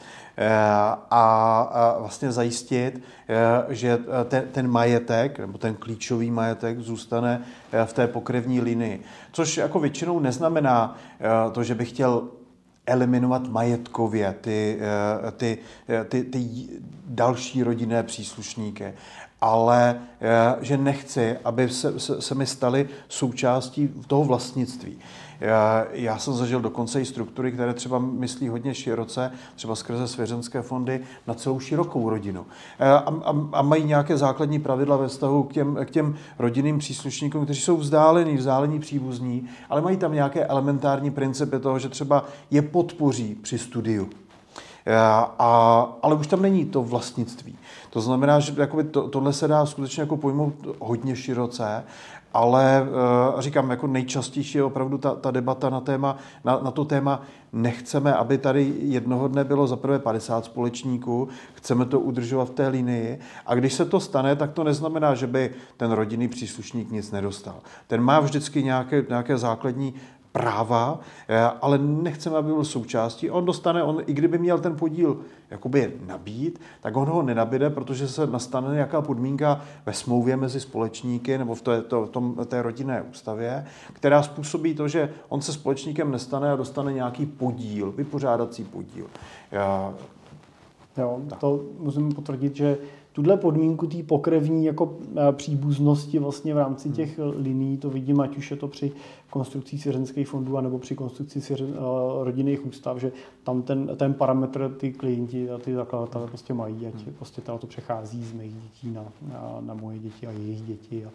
[1.11, 3.03] a vlastně zajistit,
[3.69, 7.43] že ten, ten majetek, nebo ten klíčový majetek zůstane
[7.85, 9.03] v té pokrevní linii.
[9.33, 10.97] Což jako většinou neznamená
[11.53, 12.29] to, že bych chtěl
[12.87, 14.79] eliminovat majetkově ty,
[15.29, 16.49] eh, ty, eh, ty, ty
[17.07, 18.95] další rodinné příslušníky,
[19.45, 24.99] ale eh, že nechci, aby se, se, se mi staly součástí toho vlastnictví.
[25.41, 30.63] Já, já jsem zažil dokonce i struktury, které třeba myslí hodně široce, třeba skrze svěřenské
[30.63, 32.47] fondy, na celou širokou rodinu.
[32.79, 37.45] A, a, a mají nějaké základní pravidla ve vztahu k těm, k těm rodinným příslušníkům,
[37.45, 42.63] kteří jsou vzdálení, vzdálení příbuzní, ale mají tam nějaké elementární principy toho, že třeba je
[42.63, 44.09] podpoří při studiu.
[45.39, 47.57] A, ale už tam není to vlastnictví.
[47.95, 48.53] To znamená, že
[48.91, 51.85] to, tohle se dá skutečně jako pojmout hodně široce
[52.35, 52.87] ale
[53.35, 57.23] uh, říkám, jako nejčastější je opravdu ta, ta debata na, téma, na, na to téma,
[57.53, 62.69] nechceme, aby tady jednoho dne bylo za prvé 50 společníků, chceme to udržovat v té
[62.69, 67.11] linii a když se to stane, tak to neznamená, že by ten rodinný příslušník nic
[67.11, 67.57] nedostal.
[67.87, 69.95] Ten má vždycky nějaké, nějaké základní
[70.35, 73.31] práva, eh, ale nechceme, aby byl součástí.
[73.31, 75.17] On dostane, on, i kdyby měl ten podíl
[75.55, 81.39] jakoby nabít, tak on ho nenabide, protože se nastane nějaká podmínka ve smlouvě mezi společníky
[81.39, 86.11] nebo v té, to, tom, té rodinné ústavě, která způsobí to, že on se společníkem
[86.11, 89.07] nestane a dostane nějaký podíl, vypořádací podíl.
[89.53, 89.95] Já,
[90.97, 92.79] jo, to musím potvrdit, že
[93.15, 96.97] tuhle podmínku té pokrevní jako eh, příbuznosti vlastně v rámci hmm.
[96.97, 98.93] těch linií to vidím, ať už je to při
[99.31, 103.13] konstrukcí svěřenských fondů anebo při konstrukci svěřen, eh, rodinných ústav, že
[103.45, 107.15] tam ten, ten parametr ty klienti a ty zakladatelé prostě mají, ať hmm.
[107.15, 111.11] prostě to přechází z mých dětí na, na, na moje děti a jejich děti a,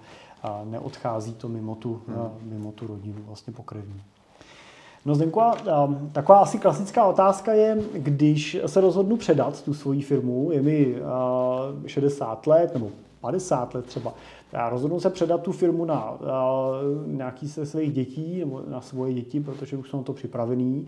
[0.47, 2.29] a neodchází to mimo tu, hmm.
[2.41, 4.01] mimo tu rodinu vlastně pokrevní.
[5.05, 5.41] No Zdenku,
[6.11, 10.95] taková asi klasická otázka je, když se rozhodnu předat tu svoji firmu, je mi
[11.85, 12.89] 60 let nebo
[13.21, 14.13] 50 let třeba,
[14.53, 16.17] já rozhodnu se předat tu firmu na
[17.05, 20.87] nějaký se svých dětí nebo na svoje děti, protože už jsou na to připravený.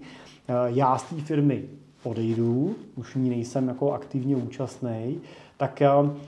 [0.65, 1.65] Já z té firmy
[2.04, 5.17] odejdu, už ní nejsem jako aktivně účastný,
[5.62, 5.82] tak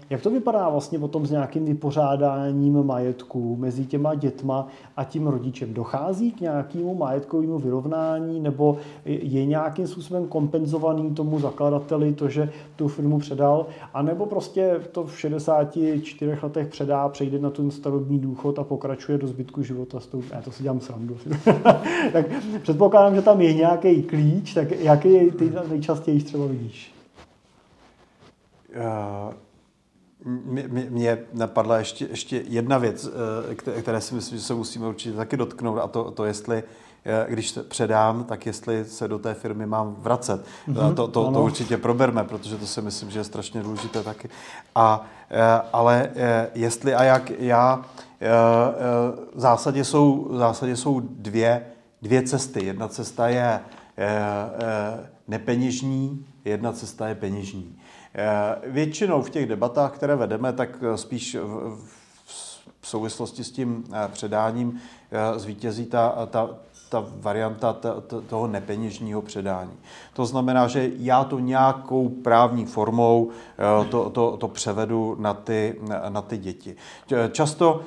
[0.09, 4.67] jak to vypadá vlastně potom s nějakým vypořádáním majetku mezi těma dětma
[4.97, 5.73] a tím rodičem?
[5.73, 12.87] Dochází k nějakému majetkovému vyrovnání nebo je nějakým způsobem kompenzovaný tomu zakladateli to, že tu
[12.87, 13.65] firmu předal?
[13.93, 19.17] A nebo prostě to v 64 letech předá, přejde na ten starobní důchod a pokračuje
[19.17, 20.21] do zbytku života s tou...
[20.33, 21.17] Já to si dělám srandu.
[22.13, 22.25] tak
[22.61, 26.92] předpokládám, že tam je nějaký klíč, tak jaký ty nejčastěji třeba vidíš?
[28.73, 29.33] Eh,
[30.89, 33.09] mě napadla ještě, ještě jedna věc,
[33.77, 36.63] eh, které si myslím, že se musíme určitě taky dotknout, a to, to jestli
[37.05, 40.45] eh, když se předám, tak jestli se do té firmy mám vracet.
[40.67, 44.29] Mm-hmm, to, to, to určitě proberme, protože to si myslím, že je strašně důležité taky.
[44.75, 45.05] A,
[45.73, 46.09] ale
[46.55, 47.85] jestli a jak já,
[49.35, 51.65] v zásadě jsou, v zásadě jsou dvě,
[52.01, 52.65] dvě cesty.
[52.65, 53.59] Jedna cesta je
[55.27, 57.77] nepeněžní, jedna cesta je peněžní.
[58.15, 61.37] Eh, většinou v těch debatách, které vedeme, tak eh, spíš
[62.81, 64.79] v souvislosti s tím eh, předáním
[65.35, 66.49] zvítězí ta, ta,
[66.89, 67.77] ta varianta
[68.29, 69.71] toho nepeněžního předání.
[70.13, 73.31] To znamená, že já to nějakou právní formou
[73.89, 75.79] to, to, to převedu na ty,
[76.09, 76.75] na ty děti.
[77.31, 77.81] Často,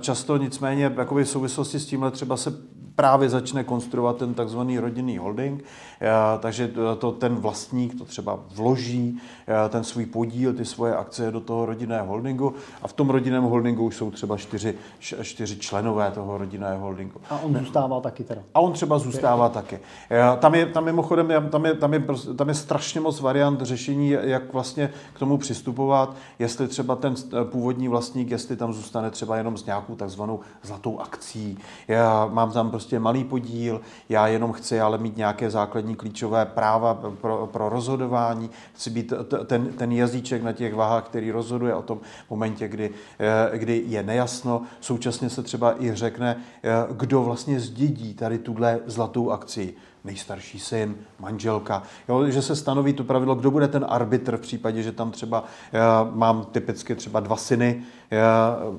[0.00, 2.52] často nicméně v souvislosti s tímhle třeba se
[2.98, 5.64] právě začne konstruovat ten takzvaný rodinný holding,
[6.00, 6.08] eh,
[6.38, 11.40] takže to ten vlastník to třeba vloží, eh, ten svůj podíl, ty svoje akcie do
[11.40, 14.74] toho rodinného holdingu a v tom rodinném holdingu už jsou třeba čtyři,
[15.22, 17.20] čtyři členové toho rodinného holdingu.
[17.30, 18.42] A on zůstává taky teda.
[18.54, 19.78] A on třeba zůstává taky.
[20.10, 22.04] Eh, tam je, tam mimochodem, tam je, tam, je,
[22.36, 27.88] tam je strašně moc variant řešení, jak vlastně k tomu přistupovat, jestli třeba ten původní
[27.88, 31.58] vlastník, jestli tam zůstane třeba jenom s nějakou takzvanou zlatou akcí.
[31.88, 36.46] Já mám tam prostě prostě malý podíl, já jenom chci ale mít nějaké základní klíčové
[36.46, 39.12] práva pro, pro rozhodování, chci být
[39.46, 44.02] ten, ten jazyček na těch váhách, který rozhoduje o tom momentě, kdy, eh, kdy je
[44.02, 44.62] nejasno.
[44.80, 49.74] Současně se třeba i řekne, eh, kdo vlastně zdědí tady tuhle zlatou akci
[50.04, 51.82] nejstarší syn, manželka.
[52.08, 55.44] Jo, že se stanoví to pravidlo, kdo bude ten arbitr v případě, že tam třeba
[55.72, 57.82] já mám typicky třeba dva syny,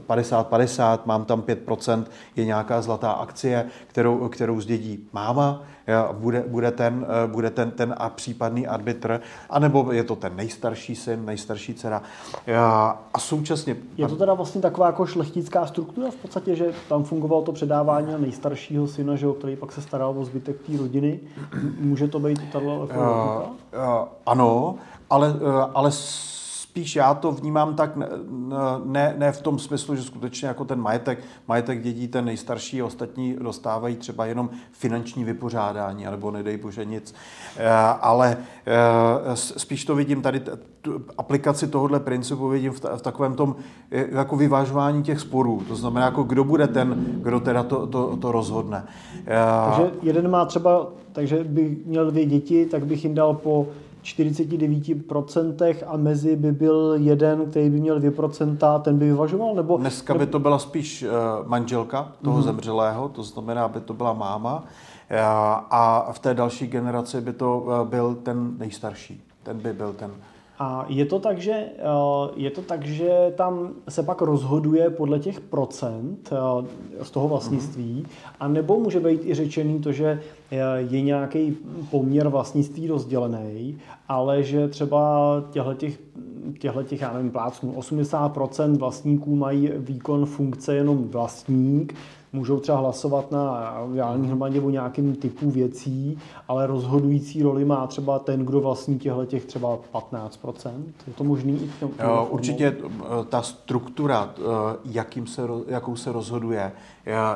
[0.08, 5.64] 50-50, mám tam 5%, je nějaká zlatá akcie, kterou, kterou zdědí máma,
[6.12, 11.26] bude, bude, ten, bude ten, ten a případný arbitr, anebo je to ten nejstarší syn,
[11.26, 12.02] nejstarší dcera.
[13.14, 13.76] A současně...
[13.98, 18.14] Je to teda vlastně taková jako šlechtická struktura v podstatě, že tam fungovalo to předávání
[18.18, 21.20] nejstaršího syna, že, který pak se staral o zbytek té rodiny.
[21.80, 23.00] Může to být tato jako
[23.74, 24.76] uh, uh, Ano,
[25.10, 25.92] ale, uh, ale
[26.70, 27.98] spíš já to vnímám tak
[28.86, 33.36] ne, ne v tom smyslu, že skutečně jako ten majetek, majetek dědí ten nejstarší, ostatní
[33.42, 37.16] dostávají třeba jenom finanční vypořádání, nebo nedej bože nic,
[37.58, 37.70] eh,
[38.02, 40.42] ale eh, spíš to vidím tady,
[41.18, 43.56] aplikaci tohohle principu vidím v, v takovém tom
[43.92, 45.64] eh, jako vyvážování těch sporů.
[45.68, 48.86] To znamená, jako kdo bude ten, kdo teda to, to, to rozhodne.
[49.70, 53.68] Takže jeden má třeba, takže by měl dvě děti, tak bych jim dal po
[54.04, 59.56] 49% a mezi by byl jeden, který by měl 2%, ten by vyvažoval?
[59.56, 59.78] Nebo...
[59.78, 62.44] Dneska by to byla spíš uh, manželka toho mm-hmm.
[62.44, 65.18] zemřelého, to znamená, by to byla máma uh,
[65.70, 69.24] a v té další generaci by to uh, byl ten nejstarší.
[69.44, 70.12] Ten by byl ten
[70.60, 71.72] a je to tak, že, eh,
[72.36, 78.06] je to tak, že tam se pak rozhoduje podle těch procent eh, z toho vlastnictví,
[78.40, 81.58] a nebo může být i řečený to, že eh, je nějaký
[81.92, 85.72] poměr vlastnictví rozdělený, ale že třeba těchto
[86.60, 91.96] těchto těch, já nevím, plácnů, 80% vlastníků mají výkon funkce jenom vlastník,
[92.34, 98.20] můžou třeba hlasovat na reální hromadě o nějakém typu věcí, ale rozhodující roli má třeba
[98.20, 100.72] ten, kdo vlastní těchto těch třeba 15%.
[101.08, 104.42] Je to možný i v jo, Určitě eh, ta struktura, eh,
[104.86, 106.72] jakým se, jakou se rozhoduje,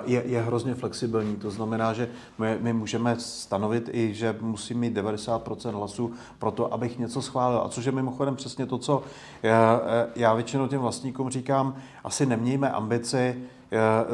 [0.06, 1.36] je, je hrozně flexibilní.
[1.36, 6.74] To znamená, že my, my můžeme stanovit i, že musím mít 90% hlasů pro to,
[6.74, 7.62] abych něco schválil.
[7.66, 9.04] A což je mimochodem přesně to, co
[9.44, 13.36] já, eh, já většinou těm vlastníkům říkám, asi nemějme ambici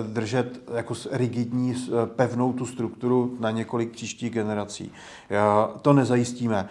[0.03, 4.91] držet jako rigidní, eh, pevnou tu strukturu na několik příštích generací.
[5.31, 5.37] Eh,
[5.81, 6.69] to nezajistíme.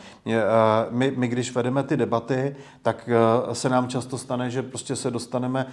[0.90, 3.11] My, my když vedeme ty debaty, tak
[3.53, 5.66] se nám často stane, že prostě se dostaneme,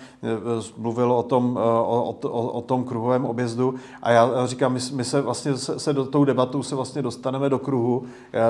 [0.77, 5.21] mluvil o tom, o, o, o tom kruhovém objezdu a já říkám, my, my se
[5.21, 8.05] vlastně se, se do tou debatou se vlastně dostaneme do kruhu.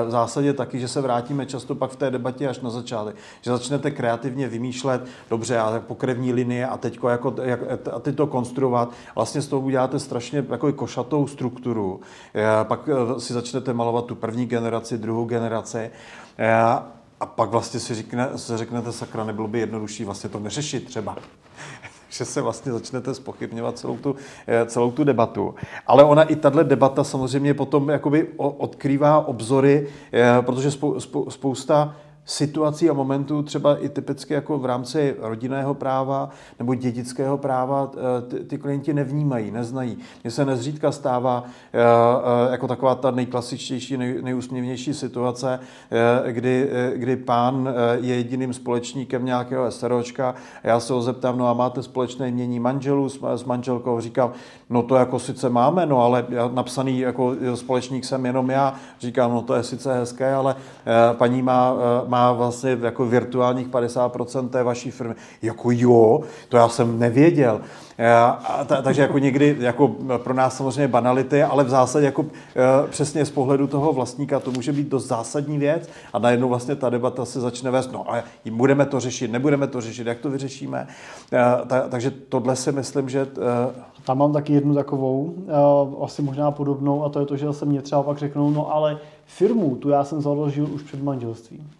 [0.06, 3.16] V zásadě taky, že se vrátíme často pak v té debatě až na začátek.
[3.40, 7.60] Že začnete kreativně vymýšlet, dobře, a pokrevní linie a teďko jako, jak,
[7.92, 8.26] a ty to
[8.56, 8.92] konstruovat.
[9.14, 12.00] Vlastně z toho uděláte strašně jako košatou strukturu.
[12.62, 15.90] Pak eh, si začnete malovat tu první generaci, druhou generaci.
[17.20, 21.16] A pak vlastně si, řekne, si řeknete, sakra, nebylo by jednodušší vlastně to neřešit třeba
[22.08, 24.16] že se vlastně začnete spochybňovat celou tu,
[24.46, 25.54] eh, celou tu debatu.
[25.86, 31.96] Ale ona i tahle debata samozřejmě potom jakoby odkrývá obzory, eh, protože spou, spou, spousta
[32.26, 38.22] situací a momentů, třeba i typicky jako v rámci rodinného práva nebo dědického práva, eh,
[38.22, 39.98] ty, ty klienti nevnímají, neznají.
[40.24, 45.60] Mně se nezřídka stává eh, eh, jako taková ta nejklasičtější, nej, nejúsměvnější situace,
[46.26, 47.68] kdy, kdy pán
[48.00, 50.34] je jediným společníkem nějakého SROčka
[50.64, 54.00] a já se ho zeptám, no a máte společné mění manželů s, s manželkou?
[54.00, 54.32] Říkám,
[54.70, 58.74] no to jako sice máme, no ale napsaný jako společník jsem jenom já.
[59.00, 60.56] Říkám, no to je sice hezké, ale
[61.18, 61.74] paní má,
[62.06, 65.14] má má vlastně jako virtuálních 50% té vaší firmy.
[65.42, 67.60] Jako jo, to já jsem nevěděl.
[68.48, 72.88] A ta, takže jako někdy jako pro nás samozřejmě banality, ale v zásadě jako e,
[72.88, 76.90] přesně z pohledu toho vlastníka to může být dost zásadní věc a najednou vlastně ta
[76.90, 80.86] debata se začne vést, no a budeme to řešit, nebudeme to řešit, jak to vyřešíme.
[81.32, 83.26] E, ta, takže tohle si myslím, že...
[84.04, 85.34] Tam mám taky jednu takovou,
[86.02, 88.98] asi možná podobnou, a to je to, že se mě třeba pak řeknou, no ale
[89.26, 91.70] firmu, tu já jsem založil už před manželstvím.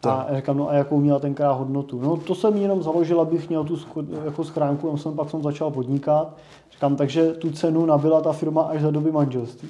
[0.00, 0.10] To.
[0.10, 2.00] A říkám, no a jakou měla tenkrát hodnotu?
[2.00, 3.78] No to jsem jenom založil, abych měl tu
[4.24, 6.36] jako schránku, a jsem pak jsem začal podnikat.
[6.72, 9.68] Říkám, takže tu cenu nabila ta firma až za doby manželství.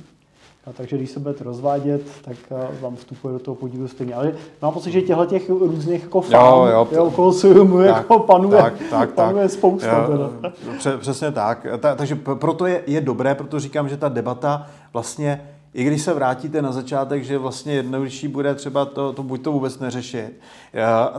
[0.67, 2.37] A takže když se budete rozvádět, tak
[2.81, 4.15] vám vstupuje do toho podílu stejně.
[4.15, 7.35] Ale mám pocit, že těchto těch různých jako fan, jo, jo, okolo
[7.83, 9.51] jako panuje, tak, tak, panuje tak.
[9.51, 10.07] spousta.
[10.11, 10.99] Jo, teda.
[10.99, 11.67] Přesně tak.
[11.79, 16.15] Ta, takže proto je, je dobré, proto říkám, že ta debata vlastně i když se
[16.15, 20.41] vrátíte na začátek, že vlastně jednodušší bude třeba to, to buď to vůbec neřešit,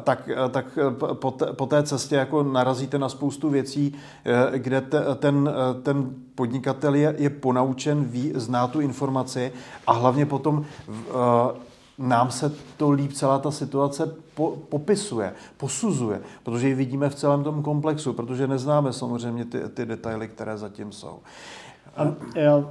[0.04, 0.80] tak, tak
[1.14, 5.50] po, té, po té cestě jako narazíte na spoustu věcí, eh, kde te, ten,
[5.84, 9.52] ten podnikatel je, je ponaučen, ví, zná tu informaci
[9.88, 11.04] a hlavně potom eh,
[11.98, 17.44] nám se to líp celá ta situace po, popisuje, posuzuje, protože ji vidíme v celém
[17.44, 21.20] tom komplexu, protože neznáme samozřejmě ty, ty detaily, které zatím jsou.
[21.98, 22.14] A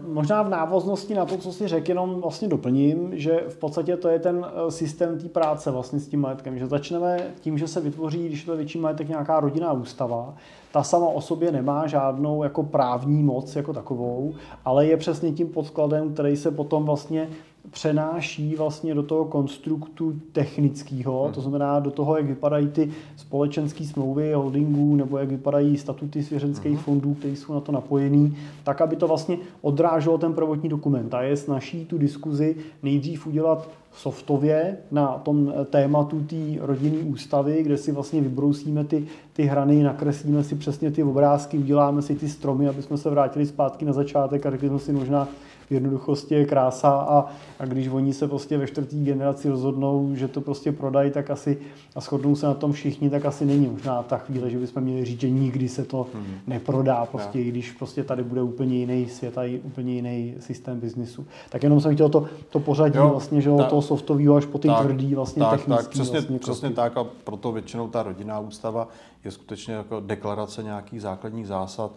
[0.09, 4.09] možná v návaznosti na to, co si řekl, jenom vlastně doplním, že v podstatě to
[4.09, 7.81] je ten eh, systém té práce vlastně s tím majetkem, že začneme tím, že se
[7.81, 10.35] vytvoří, když to je větší majetek, nějaká rodinná ústava,
[10.73, 14.35] ta sama o sobě nemá žádnou jako právní moc jako takovou,
[14.65, 17.29] ale je přesně tím podkladem, který se potom vlastně
[17.71, 21.33] přenáší vlastně do toho konstruktu technického, hmm.
[21.33, 26.73] to znamená do toho, jak vypadají ty společenské smlouvy holdingů nebo jak vypadají statuty svěřenských
[26.73, 26.83] hmm.
[26.83, 31.15] fondů, které jsou na to napojený, tak, aby to vlastně odráželo ten prvotní dokument.
[31.15, 37.77] A je snaží tu diskuzi nejdřív udělat softově na tom tématu té rodinné ústavy, kde
[37.77, 42.69] si vlastně vybrousíme ty, ty hrany, nakreslíme si přesně ty obrázky, uděláme si ty stromy,
[42.69, 45.29] aby jsme se vrátili zpátky na začátek a řekli jsme si možná,
[45.67, 47.27] v jednoduchosti je krása a,
[47.59, 51.59] a když oni se prostě ve čtvrtý generaci rozhodnou, že to prostě prodají, tak asi
[51.95, 55.05] a shodnou se na tom všichni, tak asi není možná ta chvíle, že bychom měli
[55.05, 56.35] říct, že nikdy se to hmm.
[56.47, 57.45] neprodá, prostě, no.
[57.45, 61.27] když prostě tady bude úplně jiný svět a úplně jiný systém biznisu.
[61.51, 64.59] Tak jenom jsem chtěl to, to pořadí jo, vlastně, že ta, toho softového až po
[64.59, 65.85] ty tak, tvrdý vlastně tak, technický.
[65.85, 68.89] Tak, přesně, vlastně přesně tak a proto většinou ta rodinná ústava
[69.25, 71.91] je skutečně jako deklarace nějakých základních zásad.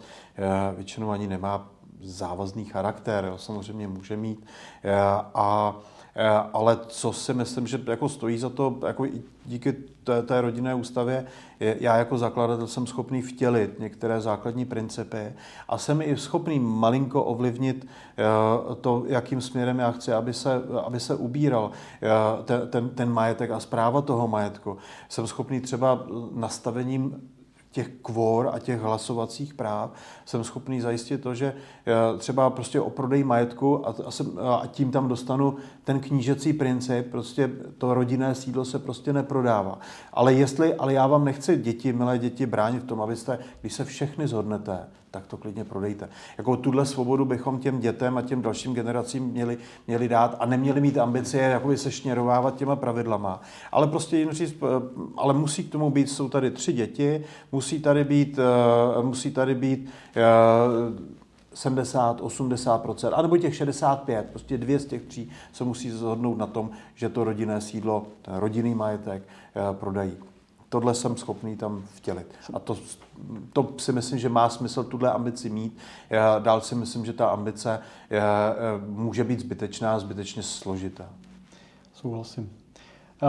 [0.76, 1.68] Většinou ani nemá
[2.02, 4.46] závazný charakter, jo, samozřejmě může mít.
[4.84, 4.94] Eh,
[5.34, 5.76] a,
[6.14, 9.72] eh, ale co si myslím, že jako stojí za to, jako i díky
[10.04, 11.26] té, té rodinné ústavě,
[11.60, 15.32] já jako zakladatel jsem schopný vtělit některé základní principy
[15.68, 17.86] a jsem i schopný malinko ovlivnit
[18.18, 18.24] eh,
[18.80, 21.70] to, jakým směrem já chci, aby se, aby se ubíral
[22.44, 24.76] ten, ten, ten majetek a zpráva toho majetku.
[25.08, 27.30] Jsem schopný třeba nastavením
[27.70, 29.90] těch kvor a těch hlasovacích práv
[30.24, 31.54] jsem schopný zajistit to, že
[31.86, 36.52] eh, třeba prostě o prodej majetku a, a, jsem, a tím tam dostanu ten knížecí
[36.52, 39.78] princip, prostě to rodinné sídlo se prostě neprodává.
[40.12, 43.84] Ale jestli, ale já vám nechci děti, milé děti, bránit v tom, abyste, když se
[43.84, 46.08] všechny zhodnete, tak to klidně prodejte.
[46.38, 50.80] Jako tuhle svobodu bychom těm dětem a těm dalším generacím měli, měli dát a neměli
[50.80, 53.40] mít ambice jakoby se šněrovávat těma pravidlama.
[53.72, 54.66] Ale prostě jen říct, eh,
[55.16, 59.54] ale musí k tomu být, jsou tady tři děti, musí tady být, eh, musí tady
[59.54, 59.90] být
[61.54, 66.70] 70, 80% anebo těch 65, prostě dvě z těch tří se musí zhodnout na tom,
[66.94, 70.12] že to rodinné sídlo, rodinný majetek eh, prodají
[70.70, 72.26] tohle jsem schopný tam vtělit.
[72.52, 72.76] A to,
[73.52, 75.78] to si myslím, že má smysl tuhle ambici mít.
[76.10, 78.54] Já dál si myslím, že ta ambice je, eh,
[78.86, 81.06] může být zbytečná, zbytečně složitá.
[81.94, 82.50] Souhlasím.
[83.22, 83.26] Eh,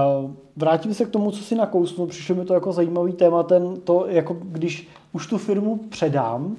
[0.56, 2.08] vrátím se k tomu, co si nakousnul.
[2.08, 6.56] Přišlo mi to jako zajímavý téma, ten, to, jako když už tu firmu předám,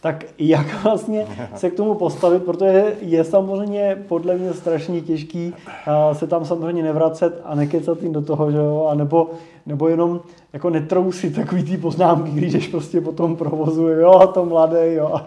[0.00, 6.14] tak jak vlastně se k tomu postavit, protože je samozřejmě podle mě strašně těžký eh,
[6.14, 8.94] se tam samozřejmě nevracet a nekecat jim do toho, že jo, a
[9.66, 10.20] nebo, jenom
[10.52, 15.20] jako netrousit takový ty poznámky, když jdeš prostě po tom provozu, jo, to mladé, jo.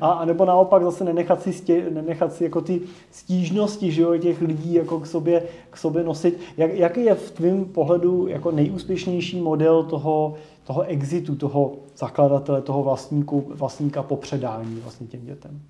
[0.00, 2.80] A, a nebo naopak zase nenechat si, stě, nenechat si jako ty
[3.10, 6.38] stížnosti, že jo, těch lidí jako k sobě, k sobě nosit.
[6.56, 10.34] Jak, jaký je v tvém pohledu jako nejúspěšnější model toho,
[10.64, 15.60] toho exitu, toho zakladatele, toho vlastníku, vlastníka po předání vlastně těm dětem.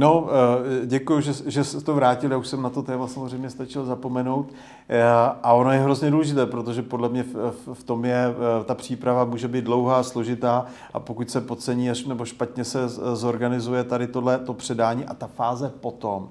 [0.00, 2.30] No, eh, děkuji, že, že se to vrátil.
[2.30, 4.52] Já už jsem na to téma samozřejmě stačil zapomenout.
[4.88, 5.02] Eh,
[5.42, 9.24] a ono je hrozně důležité, protože podle mě v, v tom je, eh, ta příprava
[9.24, 14.38] může být dlouhá, složitá a pokud se podcení až nebo špatně se zorganizuje tady tohle
[14.38, 16.28] to předání a ta fáze potom,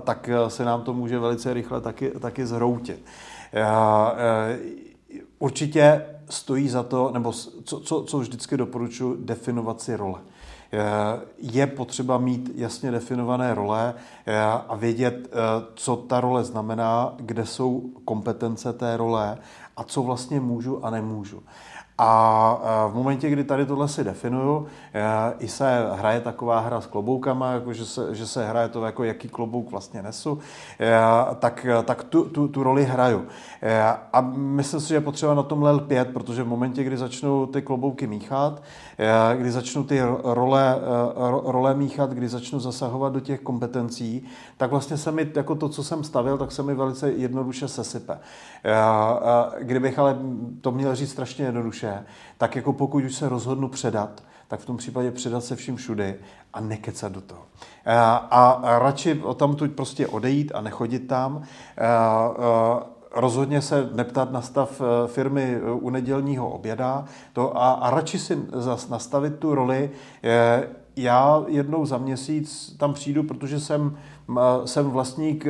[0.00, 3.04] tak se nám to může velice rychle taky, taky zhroutit.
[5.38, 7.32] Určitě stojí za to, nebo
[7.64, 10.20] co, co, co vždycky doporučuji, definovat si role.
[11.38, 13.94] Je potřeba mít jasně definované role
[14.68, 15.30] a vědět, eh,
[15.74, 19.38] co ta role znamená, kde jsou kompetence té role
[19.76, 21.42] a co vlastně můžu a nemůžu.
[21.98, 24.66] A v momentě, kdy tady tohle si definuju,
[25.38, 29.04] i se hraje taková hra s kloboukama, jako že, se, že se hraje to, jako
[29.04, 30.38] jaký klobouk vlastně nesu,
[31.38, 33.26] tak, tak tu, tu, tu roli hraju.
[34.12, 37.62] A myslím si, že je potřeba na tomhle lpět, protože v momentě, kdy začnou ty
[37.62, 38.62] klobouky míchat,
[39.36, 40.78] kdy začnu ty role,
[41.44, 44.26] role míchat, kdy začnu zasahovat do těch kompetencí,
[44.56, 48.18] tak vlastně se mi, jako to, co jsem stavil, tak se mi velice jednoduše sesype.
[49.60, 50.18] Kdybych ale
[50.60, 51.83] to měl říct strašně jednoduše,
[52.38, 56.14] tak jako pokud už se rozhodnu předat, tak v tom případě předat se vším všudy
[56.54, 57.42] a nekecat do toho.
[57.86, 61.42] A, a radši tam tu prostě odejít a nechodit tam.
[63.14, 68.38] Rozhodně se neptat na stav firmy u nedělního oběda to a, a radši si
[68.90, 69.90] nastavit tu roli,
[70.96, 73.96] já jednou za měsíc tam přijdu, protože jsem,
[74.64, 75.46] jsem vlastník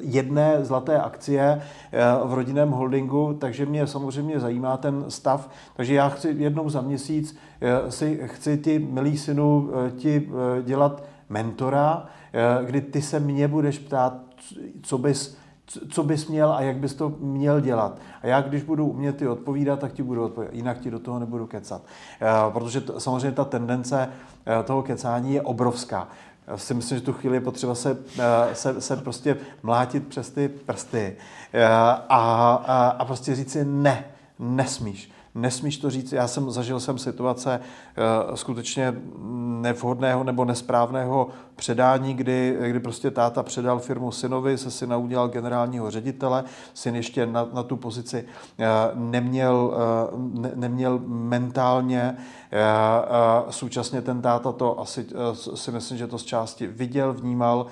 [0.00, 1.62] jedné zlaté akcie
[2.24, 5.50] v rodinném holdingu, takže mě samozřejmě zajímá ten stav.
[5.76, 7.38] Takže já chci jednou za měsíc
[7.88, 10.30] si chci ti, milý synu, ti
[10.62, 12.06] dělat mentora,
[12.64, 14.14] kdy ty se mě budeš ptát,
[14.82, 15.36] co bys
[15.90, 17.98] co bys měl a jak bys to měl dělat.
[18.22, 20.54] A já, když budu umět ty odpovídat, tak ti budu odpovídat.
[20.54, 21.82] Jinak ti do toho nebudu kecat.
[22.20, 24.08] Eh, protože to, samozřejmě ta tendence
[24.46, 26.08] eh, toho kecání je obrovská.
[26.56, 30.48] Si myslím, že tu chvíli je potřeba se, eh, se, se prostě mlátit přes ty
[30.48, 31.16] prsty
[31.74, 34.04] a, a, a prostě říct si ne,
[34.38, 35.10] nesmíš
[35.40, 36.12] nesmíš to říct.
[36.12, 37.60] Já jsem zažil jsem situace
[38.28, 38.94] uh, skutečně
[39.60, 45.90] nevhodného nebo nesprávného předání, kdy, kdy prostě táta předal firmu synovi, se syna udělal generálního
[45.90, 48.24] ředitele, syn ještě na, na tu pozici
[48.58, 48.64] uh,
[48.94, 49.76] neměl,
[50.12, 52.16] uh, ne, neměl mentálně,
[53.50, 55.06] současně ten táta to asi
[55.54, 57.66] si myslím, že to z části viděl, vnímal,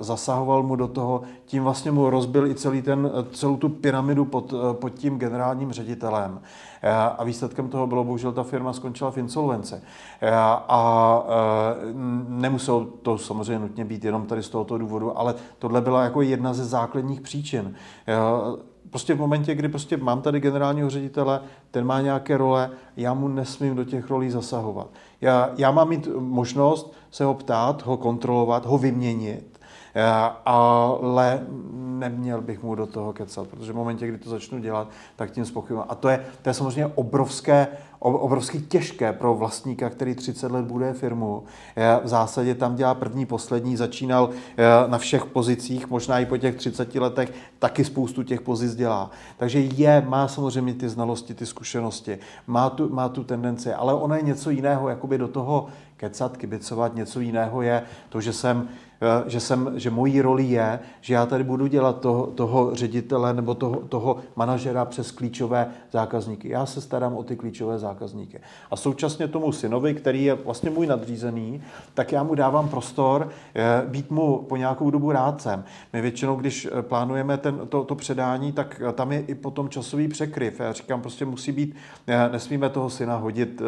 [0.00, 4.54] zasahoval mu do toho, tím vlastně mu rozbil i celý ten, celou tu pyramidu pod,
[4.72, 6.40] pod tím generálním ředitelem.
[6.86, 9.74] Eh, a výsledkem toho bylo, bohužel ta firma skončila v insolvenci.
[9.74, 10.30] Eh,
[10.68, 11.92] a eh,
[12.28, 16.54] nemuselo to samozřejmě nutně být jenom tady z tohoto důvodu, ale tohle byla jako jedna
[16.54, 17.74] ze základních příčin
[18.90, 23.28] prostě v momentě, kdy prostě mám tady generálního ředitele, ten má nějaké role, já mu
[23.28, 24.88] nesmím do těch rolí zasahovat.
[25.20, 29.55] Já, já mám mít možnost se ho ptát, ho kontrolovat, ho vyměnit,
[30.44, 31.46] ale
[31.98, 35.44] neměl bych mu do toho kecat, protože v momentě, kdy to začnu dělat, tak tím
[35.44, 35.90] spochybnu.
[35.90, 37.68] A to je, to je samozřejmě obrovské,
[37.98, 41.44] obrovsky těžké pro vlastníka, který 30 let bude firmu.
[41.76, 46.36] Eh, v zásadě tam dělá první, poslední, začínal eh, na všech pozicích, možná i po
[46.36, 49.10] těch 30 letech taky spoustu těch pozic dělá.
[49.36, 54.14] Takže je, má samozřejmě ty znalosti, ty zkušenosti, má tu, má tu tendenci, ale ono
[54.14, 55.66] je něco jiného, jakoby do toho
[55.96, 58.85] kecat, kibicovat, něco jiného je to, že jsem Eh,
[59.26, 63.54] že, jsem, že mojí roli je, že já tady budu dělat toho, toho ředitele nebo
[63.54, 66.48] toho, toho manažera přes klíčové zákazníky.
[66.48, 68.40] Já se starám o ty klíčové zákazníky.
[68.70, 71.62] A současně tomu synovi, který je vlastně můj nadřízený,
[71.94, 75.64] tak já mu dávám prostor eh, být mu po nějakou dobu rádcem.
[75.92, 80.08] My většinou, když eh, plánujeme ten, to, to předání, tak tam je i potom časový
[80.08, 80.60] překryv.
[80.60, 81.76] Já říkám, prostě musí být,
[82.32, 83.62] nesmíme toho syna hodit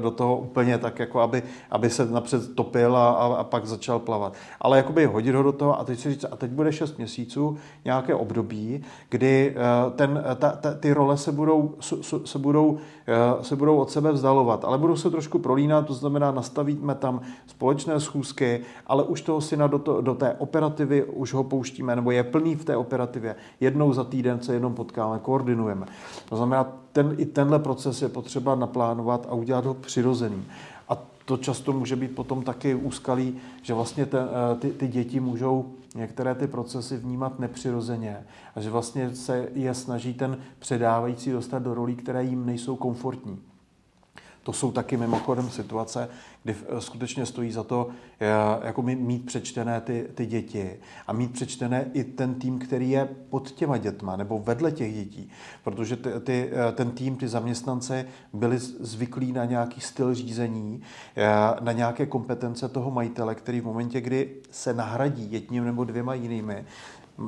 [0.00, 3.98] do toho úplně tak, jako aby, aby se napřed topil a, a, a pak začal
[3.98, 4.32] plavat.
[4.60, 6.98] Ale ale jakoby hodit ho do toho a teď si říct, a teď bude 6
[6.98, 11.74] měsíců, nějaké období, kdy eh, ten, ta, ta, ty role se budou,
[12.24, 16.32] se, budou, eh, se budou od sebe vzdalovat, ale budou se trošku prolínat, to znamená
[16.32, 21.44] nastavíme tam společné schůzky, ale už toho syna do, to, do té operativy už ho
[21.44, 23.36] pouštíme, nebo je plný v té operativě.
[23.60, 25.86] Jednou za týden se jenom potkáme, koordinujeme.
[26.28, 30.46] To znamená, ten, i tenhle proces je potřeba naplánovat a udělat ho přirozeným
[31.24, 35.74] to často může být potom taky úskalý, že vlastně te, eh, ty, ty děti můžou
[35.94, 41.74] některé ty procesy vnímat nepřirozeně a že vlastně se je snaží ten předávající dostat do
[41.74, 43.38] rolí, které jim nejsou komfortní.
[44.44, 46.08] To jsou taky mimochodem situace,
[46.42, 47.88] kdy eh, skutečně stojí za to
[48.20, 50.76] eh, jako mít přečtené ty, ty děti
[51.06, 55.30] a mít přečtené i ten tým, který je pod těma dětma nebo vedle těch dětí.
[55.64, 60.82] Protože ty, ty, eh, ten tým, ty zaměstnanci byli zvyklí na nějaký styl řízení,
[61.60, 66.64] na nějaké kompetence toho majitele, který v momentě, kdy se nahradí jedním nebo dvěma jinými,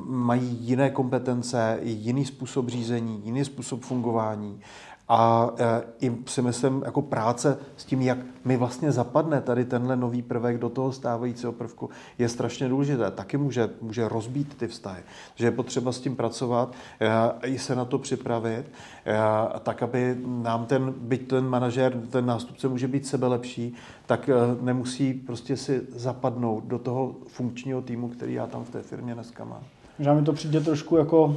[0.07, 4.61] mají jiné kompetence, jiný způsob řízení, jiný způsob fungování
[5.09, 9.95] a e, i si myslím, jako práce s tím, jak mi vlastně zapadne tady tenhle
[9.95, 13.11] nový prvek do toho stávajícího prvku, je strašně důležité.
[13.11, 15.01] Taky může, může rozbít ty vztahy.
[15.35, 18.65] Že je potřeba s tím pracovat, e, i se na to připravit,
[19.05, 19.17] e,
[19.59, 24.29] tak, aby nám ten, byť ten manažer, ten nástupce může být sebe lepší, tak
[24.61, 29.43] nemusí prostě si zapadnout do toho funkčního týmu, který já tam v té firmě dneska
[29.43, 29.63] mám.
[29.99, 31.35] Možná mi to přijde trošku jako,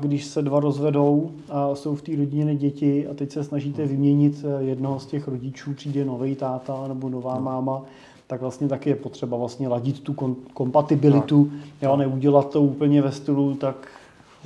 [0.00, 4.44] když se dva rozvedou a jsou v té rodině děti a teď se snažíte vyměnit
[4.44, 7.40] e, jednoho z těch rodičů, přijde nový táta nebo nová no.
[7.40, 7.82] máma,
[8.26, 10.14] tak vlastně taky je potřeba vlastně ladit tu
[10.54, 11.82] kompatibilitu, tak.
[11.82, 13.88] jo, neudělat to úplně ve stylu, tak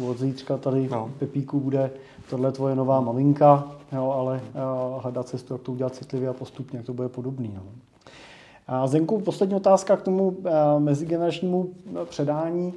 [0.08, 1.10] od zítřka tady no.
[1.18, 1.90] Pepíku bude
[2.30, 4.40] tohle tvoje nová maminka, jo, ale
[4.98, 7.50] hledat cestu, jak to udělat citlivě a postupně, jak to bude podobný.
[7.54, 7.62] No.
[8.66, 10.36] A Zenku, poslední otázka k tomu
[10.78, 11.70] mezigeneračnímu
[12.04, 12.74] předání.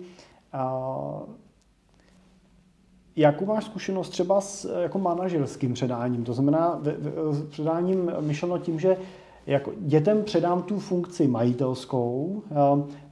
[3.15, 6.23] Jakou máš zkušenost třeba s jako manažerským předáním?
[6.23, 6.81] To znamená
[7.49, 8.97] předáním myšleno tím, že
[9.47, 12.43] jako dětem předám tu funkci majitelskou,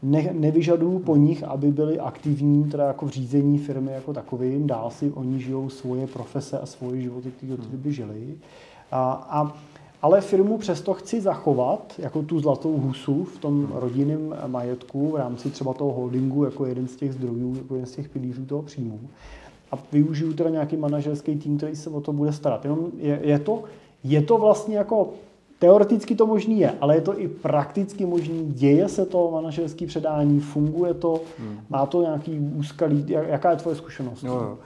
[0.04, 4.92] ne, nevyžaduju po nich, aby byli aktivní teda jako v řízení firmy jako takovým, dál
[4.92, 8.36] si oni žijou svoje profese a svoje životy, které by žili.
[8.92, 9.54] A, a
[10.04, 15.50] ale firmu přesto chci zachovat jako tu zlatou husu v tom rodinném majetku v rámci
[15.50, 19.00] třeba toho holdingu jako jeden z těch zdrojů, jako jeden z těch pilířů toho příjmu.
[19.72, 22.66] A využiju teda nějaký manažerský tým, který se o to bude starat.
[22.66, 23.64] Jenom je, je, to,
[24.04, 25.10] je to vlastně jako
[25.60, 28.46] Teoreticky to možný je, ale je to i prakticky možný.
[28.46, 31.58] Děje se to manažerské předání, funguje to, hmm.
[31.70, 33.06] má to nějaký úskalí.
[33.08, 34.24] Jaká je tvoje zkušenost?
[34.24, 34.58] Jo, jo.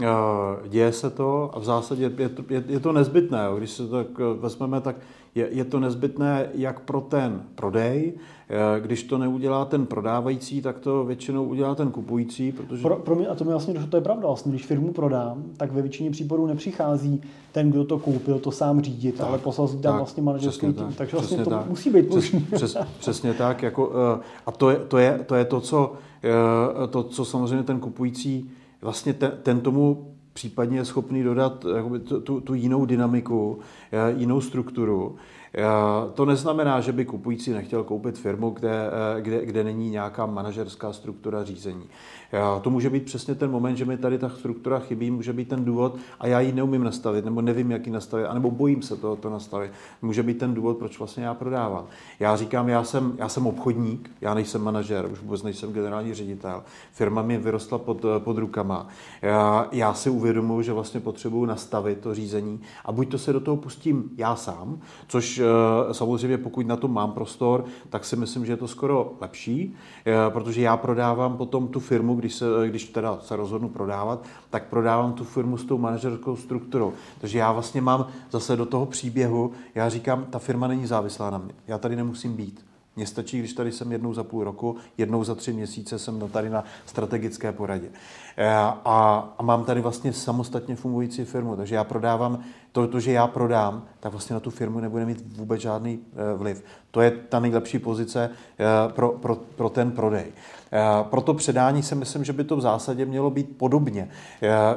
[0.00, 3.38] Eh, děje se to a v zásadě je to, je, je to nezbytné.
[3.58, 4.96] Když se to tak eh, vezmeme, tak
[5.34, 8.12] je, je to nezbytné jak pro ten prodej,
[8.48, 12.52] eh, když to neudělá ten prodávající, tak to většinou udělá ten kupující.
[12.52, 12.82] Protože...
[12.82, 15.44] Pro, pro mě, a to mi vlastně došlo, to je pravda, vlastně, když firmu prodám,
[15.56, 17.22] tak ve většině případů nepřichází
[17.52, 20.74] ten, kdo to koupil, to sám řídit, tak, ale poslal tam vlastně manažerský tým.
[20.74, 21.68] Tak, takže vlastně to tak.
[21.68, 23.62] musí být přes, přes, Přesně tak.
[23.62, 23.92] Jako,
[24.46, 25.92] a to je, to je, to je to, co,
[26.90, 28.50] to, co samozřejmě ten kupující
[28.82, 33.58] vlastně ten, ten tomu případně je schopný dodat jakoby, tu, tu jinou dynamiku,
[33.92, 35.16] eh, jinou strukturu.
[35.54, 35.62] Eh,
[36.14, 40.92] to neznamená, že by kupující nechtěl koupit firmu, kde, eh, kde, kde není nějaká manažerská
[40.92, 41.84] struktura řízení.
[42.62, 45.64] To může být přesně ten moment, že mi tady ta struktura chybí, může být ten
[45.64, 49.16] důvod a já ji neumím nastavit, nebo nevím, jak ji nastavit, anebo bojím se toho
[49.16, 49.70] to nastavit.
[50.02, 51.86] Může být ten důvod, proč vlastně já prodávám.
[52.20, 56.62] Já říkám, já jsem, já jsem obchodník, já nejsem manažer, už vůbec nejsem generální ředitel.
[56.92, 58.88] Firma mi vyrostla pod, pod rukama.
[59.22, 63.40] Já, já si uvědomuji, že vlastně potřebuji nastavit to řízení a buď to se do
[63.40, 68.46] toho pustím já sám, což eh, samozřejmě pokud na to mám prostor, tak si myslím,
[68.46, 69.74] že je to skoro lepší,
[70.06, 74.66] eh, protože já prodávám potom tu firmu, když, se, když teda se rozhodnu prodávat, tak
[74.66, 76.92] prodávám tu firmu s tou manažerskou strukturou.
[77.20, 81.38] Takže já vlastně mám zase do toho příběhu, já říkám, ta firma není závislá na
[81.38, 81.54] mě.
[81.66, 82.67] Já tady nemusím být.
[82.98, 86.50] Mně stačí, když tady jsem jednou za půl roku, jednou za tři měsíce jsem tady
[86.50, 87.88] na strategické poradě.
[88.36, 93.12] Eh, a, a mám tady vlastně samostatně fungující firmu, takže já prodávám, to, to, že
[93.12, 96.64] já prodám, tak vlastně na tu firmu nebude mít vůbec žádný eh, vliv.
[96.90, 100.26] To je ta nejlepší pozice eh, pro, pro, pro ten prodej.
[101.02, 104.08] Pro to předání si myslím, že by to v zásadě mělo být podobně,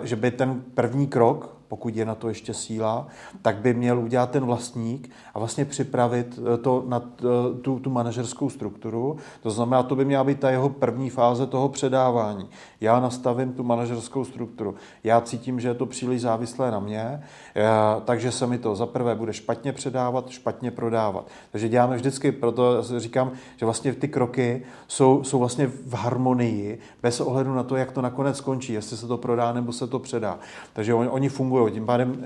[0.04, 3.08] že by ten první krok, pokud je na to ještě síla,
[3.42, 7.24] tak by měl udělat ten vlastník a vlastně připravit eh, to na eh,
[7.62, 9.18] tu, tu manažerskou strukturu.
[9.44, 12.50] To znamená, to by měla být ta jeho první fáze toho předávání.
[12.82, 14.76] Já nastavím tu manažerskou strukturu.
[15.04, 17.24] Já cítím, že je to příliš závislé na mě,
[17.56, 17.64] eh,
[18.06, 21.28] takže se mi to za prvé bude špatně předávat, špatně prodávat.
[21.52, 27.22] Takže děláme vždycky, proto říkám, že vlastně ty kroky jsou, jsou vlastně v harmonii, bez
[27.22, 30.40] ohledu na to, jak to nakonec skončí, jestli se to prodá nebo se to předá.
[30.74, 31.61] Takže oni, oni fungují.
[31.70, 32.24] Tím pádem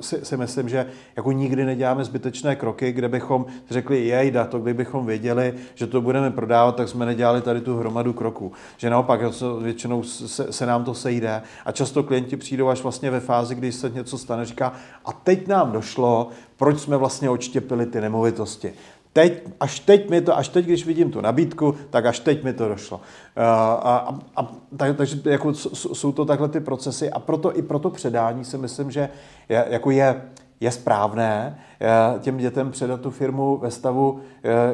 [0.00, 5.06] si, si myslím, že jako nikdy neděláme zbytečné kroky, kde bychom řekli, jejda, to kdybychom
[5.06, 8.52] věděli, že to budeme prodávat, tak jsme nedělali tady tu hromadu kroků.
[8.76, 9.20] Že naopak
[9.62, 13.72] většinou se, se nám to sejde a často klienti přijdou až vlastně ve fázi, kdy
[13.72, 14.72] se něco stane, říká,
[15.04, 18.72] a teď nám došlo, proč jsme vlastně odštěpili ty nemovitosti.
[19.16, 22.52] Teď, až teď mi to, až teď, když vidím tu nabídku, tak až teď mi
[22.52, 23.00] to došlo.
[23.36, 27.90] A, a, a, tak, takže jako jsou to takhle ty procesy a proto i proto
[27.90, 29.08] předání si myslím, že
[29.48, 30.22] je, jako je,
[30.60, 31.58] je správné,
[32.20, 34.20] těm dětem předat tu firmu ve stavu,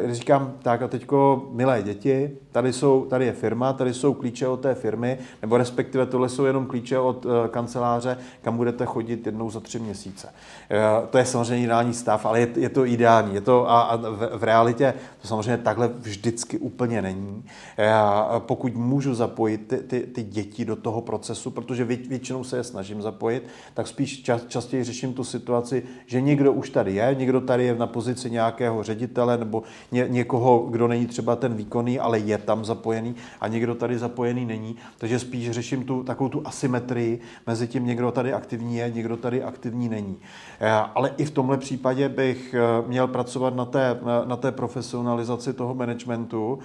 [0.05, 4.49] když říkám, tak a teďko, milé děti, tady, jsou, tady je firma, tady jsou klíče
[4.49, 9.27] od té firmy, nebo respektive tohle jsou jenom klíče od eh, kanceláře, kam budete chodit
[9.27, 10.29] jednou za tři měsíce.
[11.11, 13.35] To je samozřejmě ideální stav, ale je, je to ideální.
[13.35, 17.45] Je to, a, a v, v realitě to samozřejmě takhle vždycky úplně není.
[18.39, 23.03] Pokud můžu zapojit ty, ty, ty děti do toho procesu, protože většinou se je snažím
[23.03, 27.65] zapojit, tak spíš čas, častěji řeším tu situaci, že někdo už tady je, někdo tady
[27.65, 29.63] je na pozici nějakého ředitele nebo
[29.93, 34.47] ně, někoho, kdo není třeba ten výkonný, ale je tam zapojený a někdo tady zapojený
[34.47, 34.77] není.
[34.99, 39.43] Takže spíš řeším tu takovou tu asymetrii mezi tím, někdo tady aktivní je, někdo tady
[39.43, 40.17] aktivní není.
[40.61, 44.53] Eh, ale i v tomhle případě bych eh, měl pracovat na té, eh, na té
[44.53, 46.59] profesionalizaci toho managementu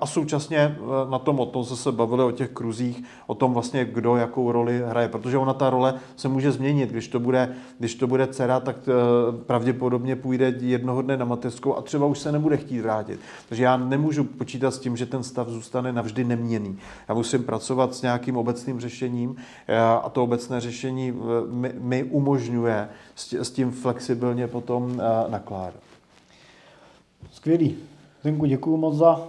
[0.00, 0.76] a současně
[1.10, 4.82] na tom, o tom se bavili o těch kruzích, o tom vlastně, kdo jakou roli
[4.86, 6.90] hraje, protože ona ta role se může změnit.
[6.90, 8.76] Když to bude, když to bude dcera, tak
[9.54, 13.20] pravděpodobně půjde jednoho dne na mateřskou a třeba už se nebude chtít vrátit.
[13.48, 16.78] Takže já nemůžu počítat s tím, že ten stav zůstane navždy neměný.
[17.08, 19.36] Já musím pracovat s nějakým obecným řešením
[20.02, 21.14] a to obecné řešení
[21.50, 22.88] mi, mi umožňuje
[23.42, 25.80] s tím flexibilně potom nakládat.
[27.32, 27.76] Skvělý.
[28.20, 29.20] Zdenku, děkuji moc za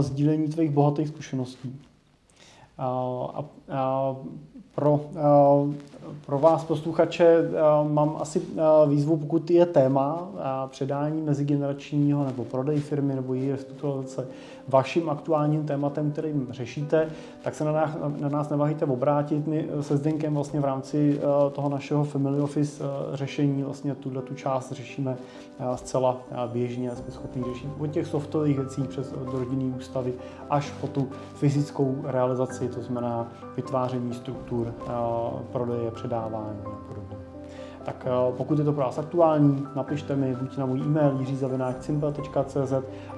[0.00, 1.80] sdílení tvých bohatých zkušeností.
[2.78, 2.88] A,
[3.72, 4.16] a,
[4.74, 5.00] pro,
[6.26, 7.50] pro vás posluchače
[7.88, 8.42] mám asi
[8.88, 10.28] výzvu, pokud je téma
[10.66, 14.26] předání mezigeneračního nebo prodej firmy nebo její restrukturalizace
[14.68, 17.08] vaším aktuálním tématem, kterým řešíte,
[17.42, 19.46] tak se na nás, neváhejte obrátit.
[19.46, 21.20] My se Zdenkem vlastně v rámci
[21.52, 25.16] toho našeho Family Office řešení vlastně tuhle tu část řešíme
[25.74, 26.90] zcela běžně.
[26.90, 30.12] Jsme schopni řešit od těch softových věcí přes rodinný ústavy
[30.50, 34.74] až po tu fyzickou realizaci, to znamená vytváření struktur,
[35.52, 37.16] prodeje, předávání a podobně.
[37.84, 42.72] Tak pokud je to pro vás aktuální, napište mi buď na můj e-mail jiřizavináčcimpel.cz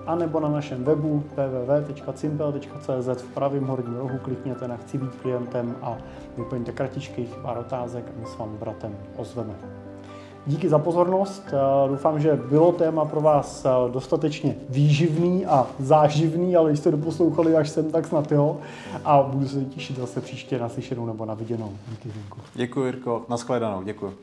[0.07, 5.77] a nebo na našem webu www.cimpel.cz v pravém horním rohu klikněte na Chci být klientem
[5.83, 5.97] a
[6.37, 9.78] vyplňte kartičky, pár otázek a my s vámi bratem ozveme.
[10.49, 11.43] Díky za pozornost.
[11.89, 17.91] Doufám, že bylo téma pro vás dostatečně výživný a záživný, ale jste doposlouchali až sem,
[17.91, 18.57] tak snad jo.
[19.05, 21.73] A budu se těšit zase příště na slyšenou nebo na viděnou.
[21.91, 22.13] Díky,
[22.55, 23.23] Děkuji, Jirko.
[23.29, 23.83] Naschledanou.
[23.83, 24.19] Děkuji.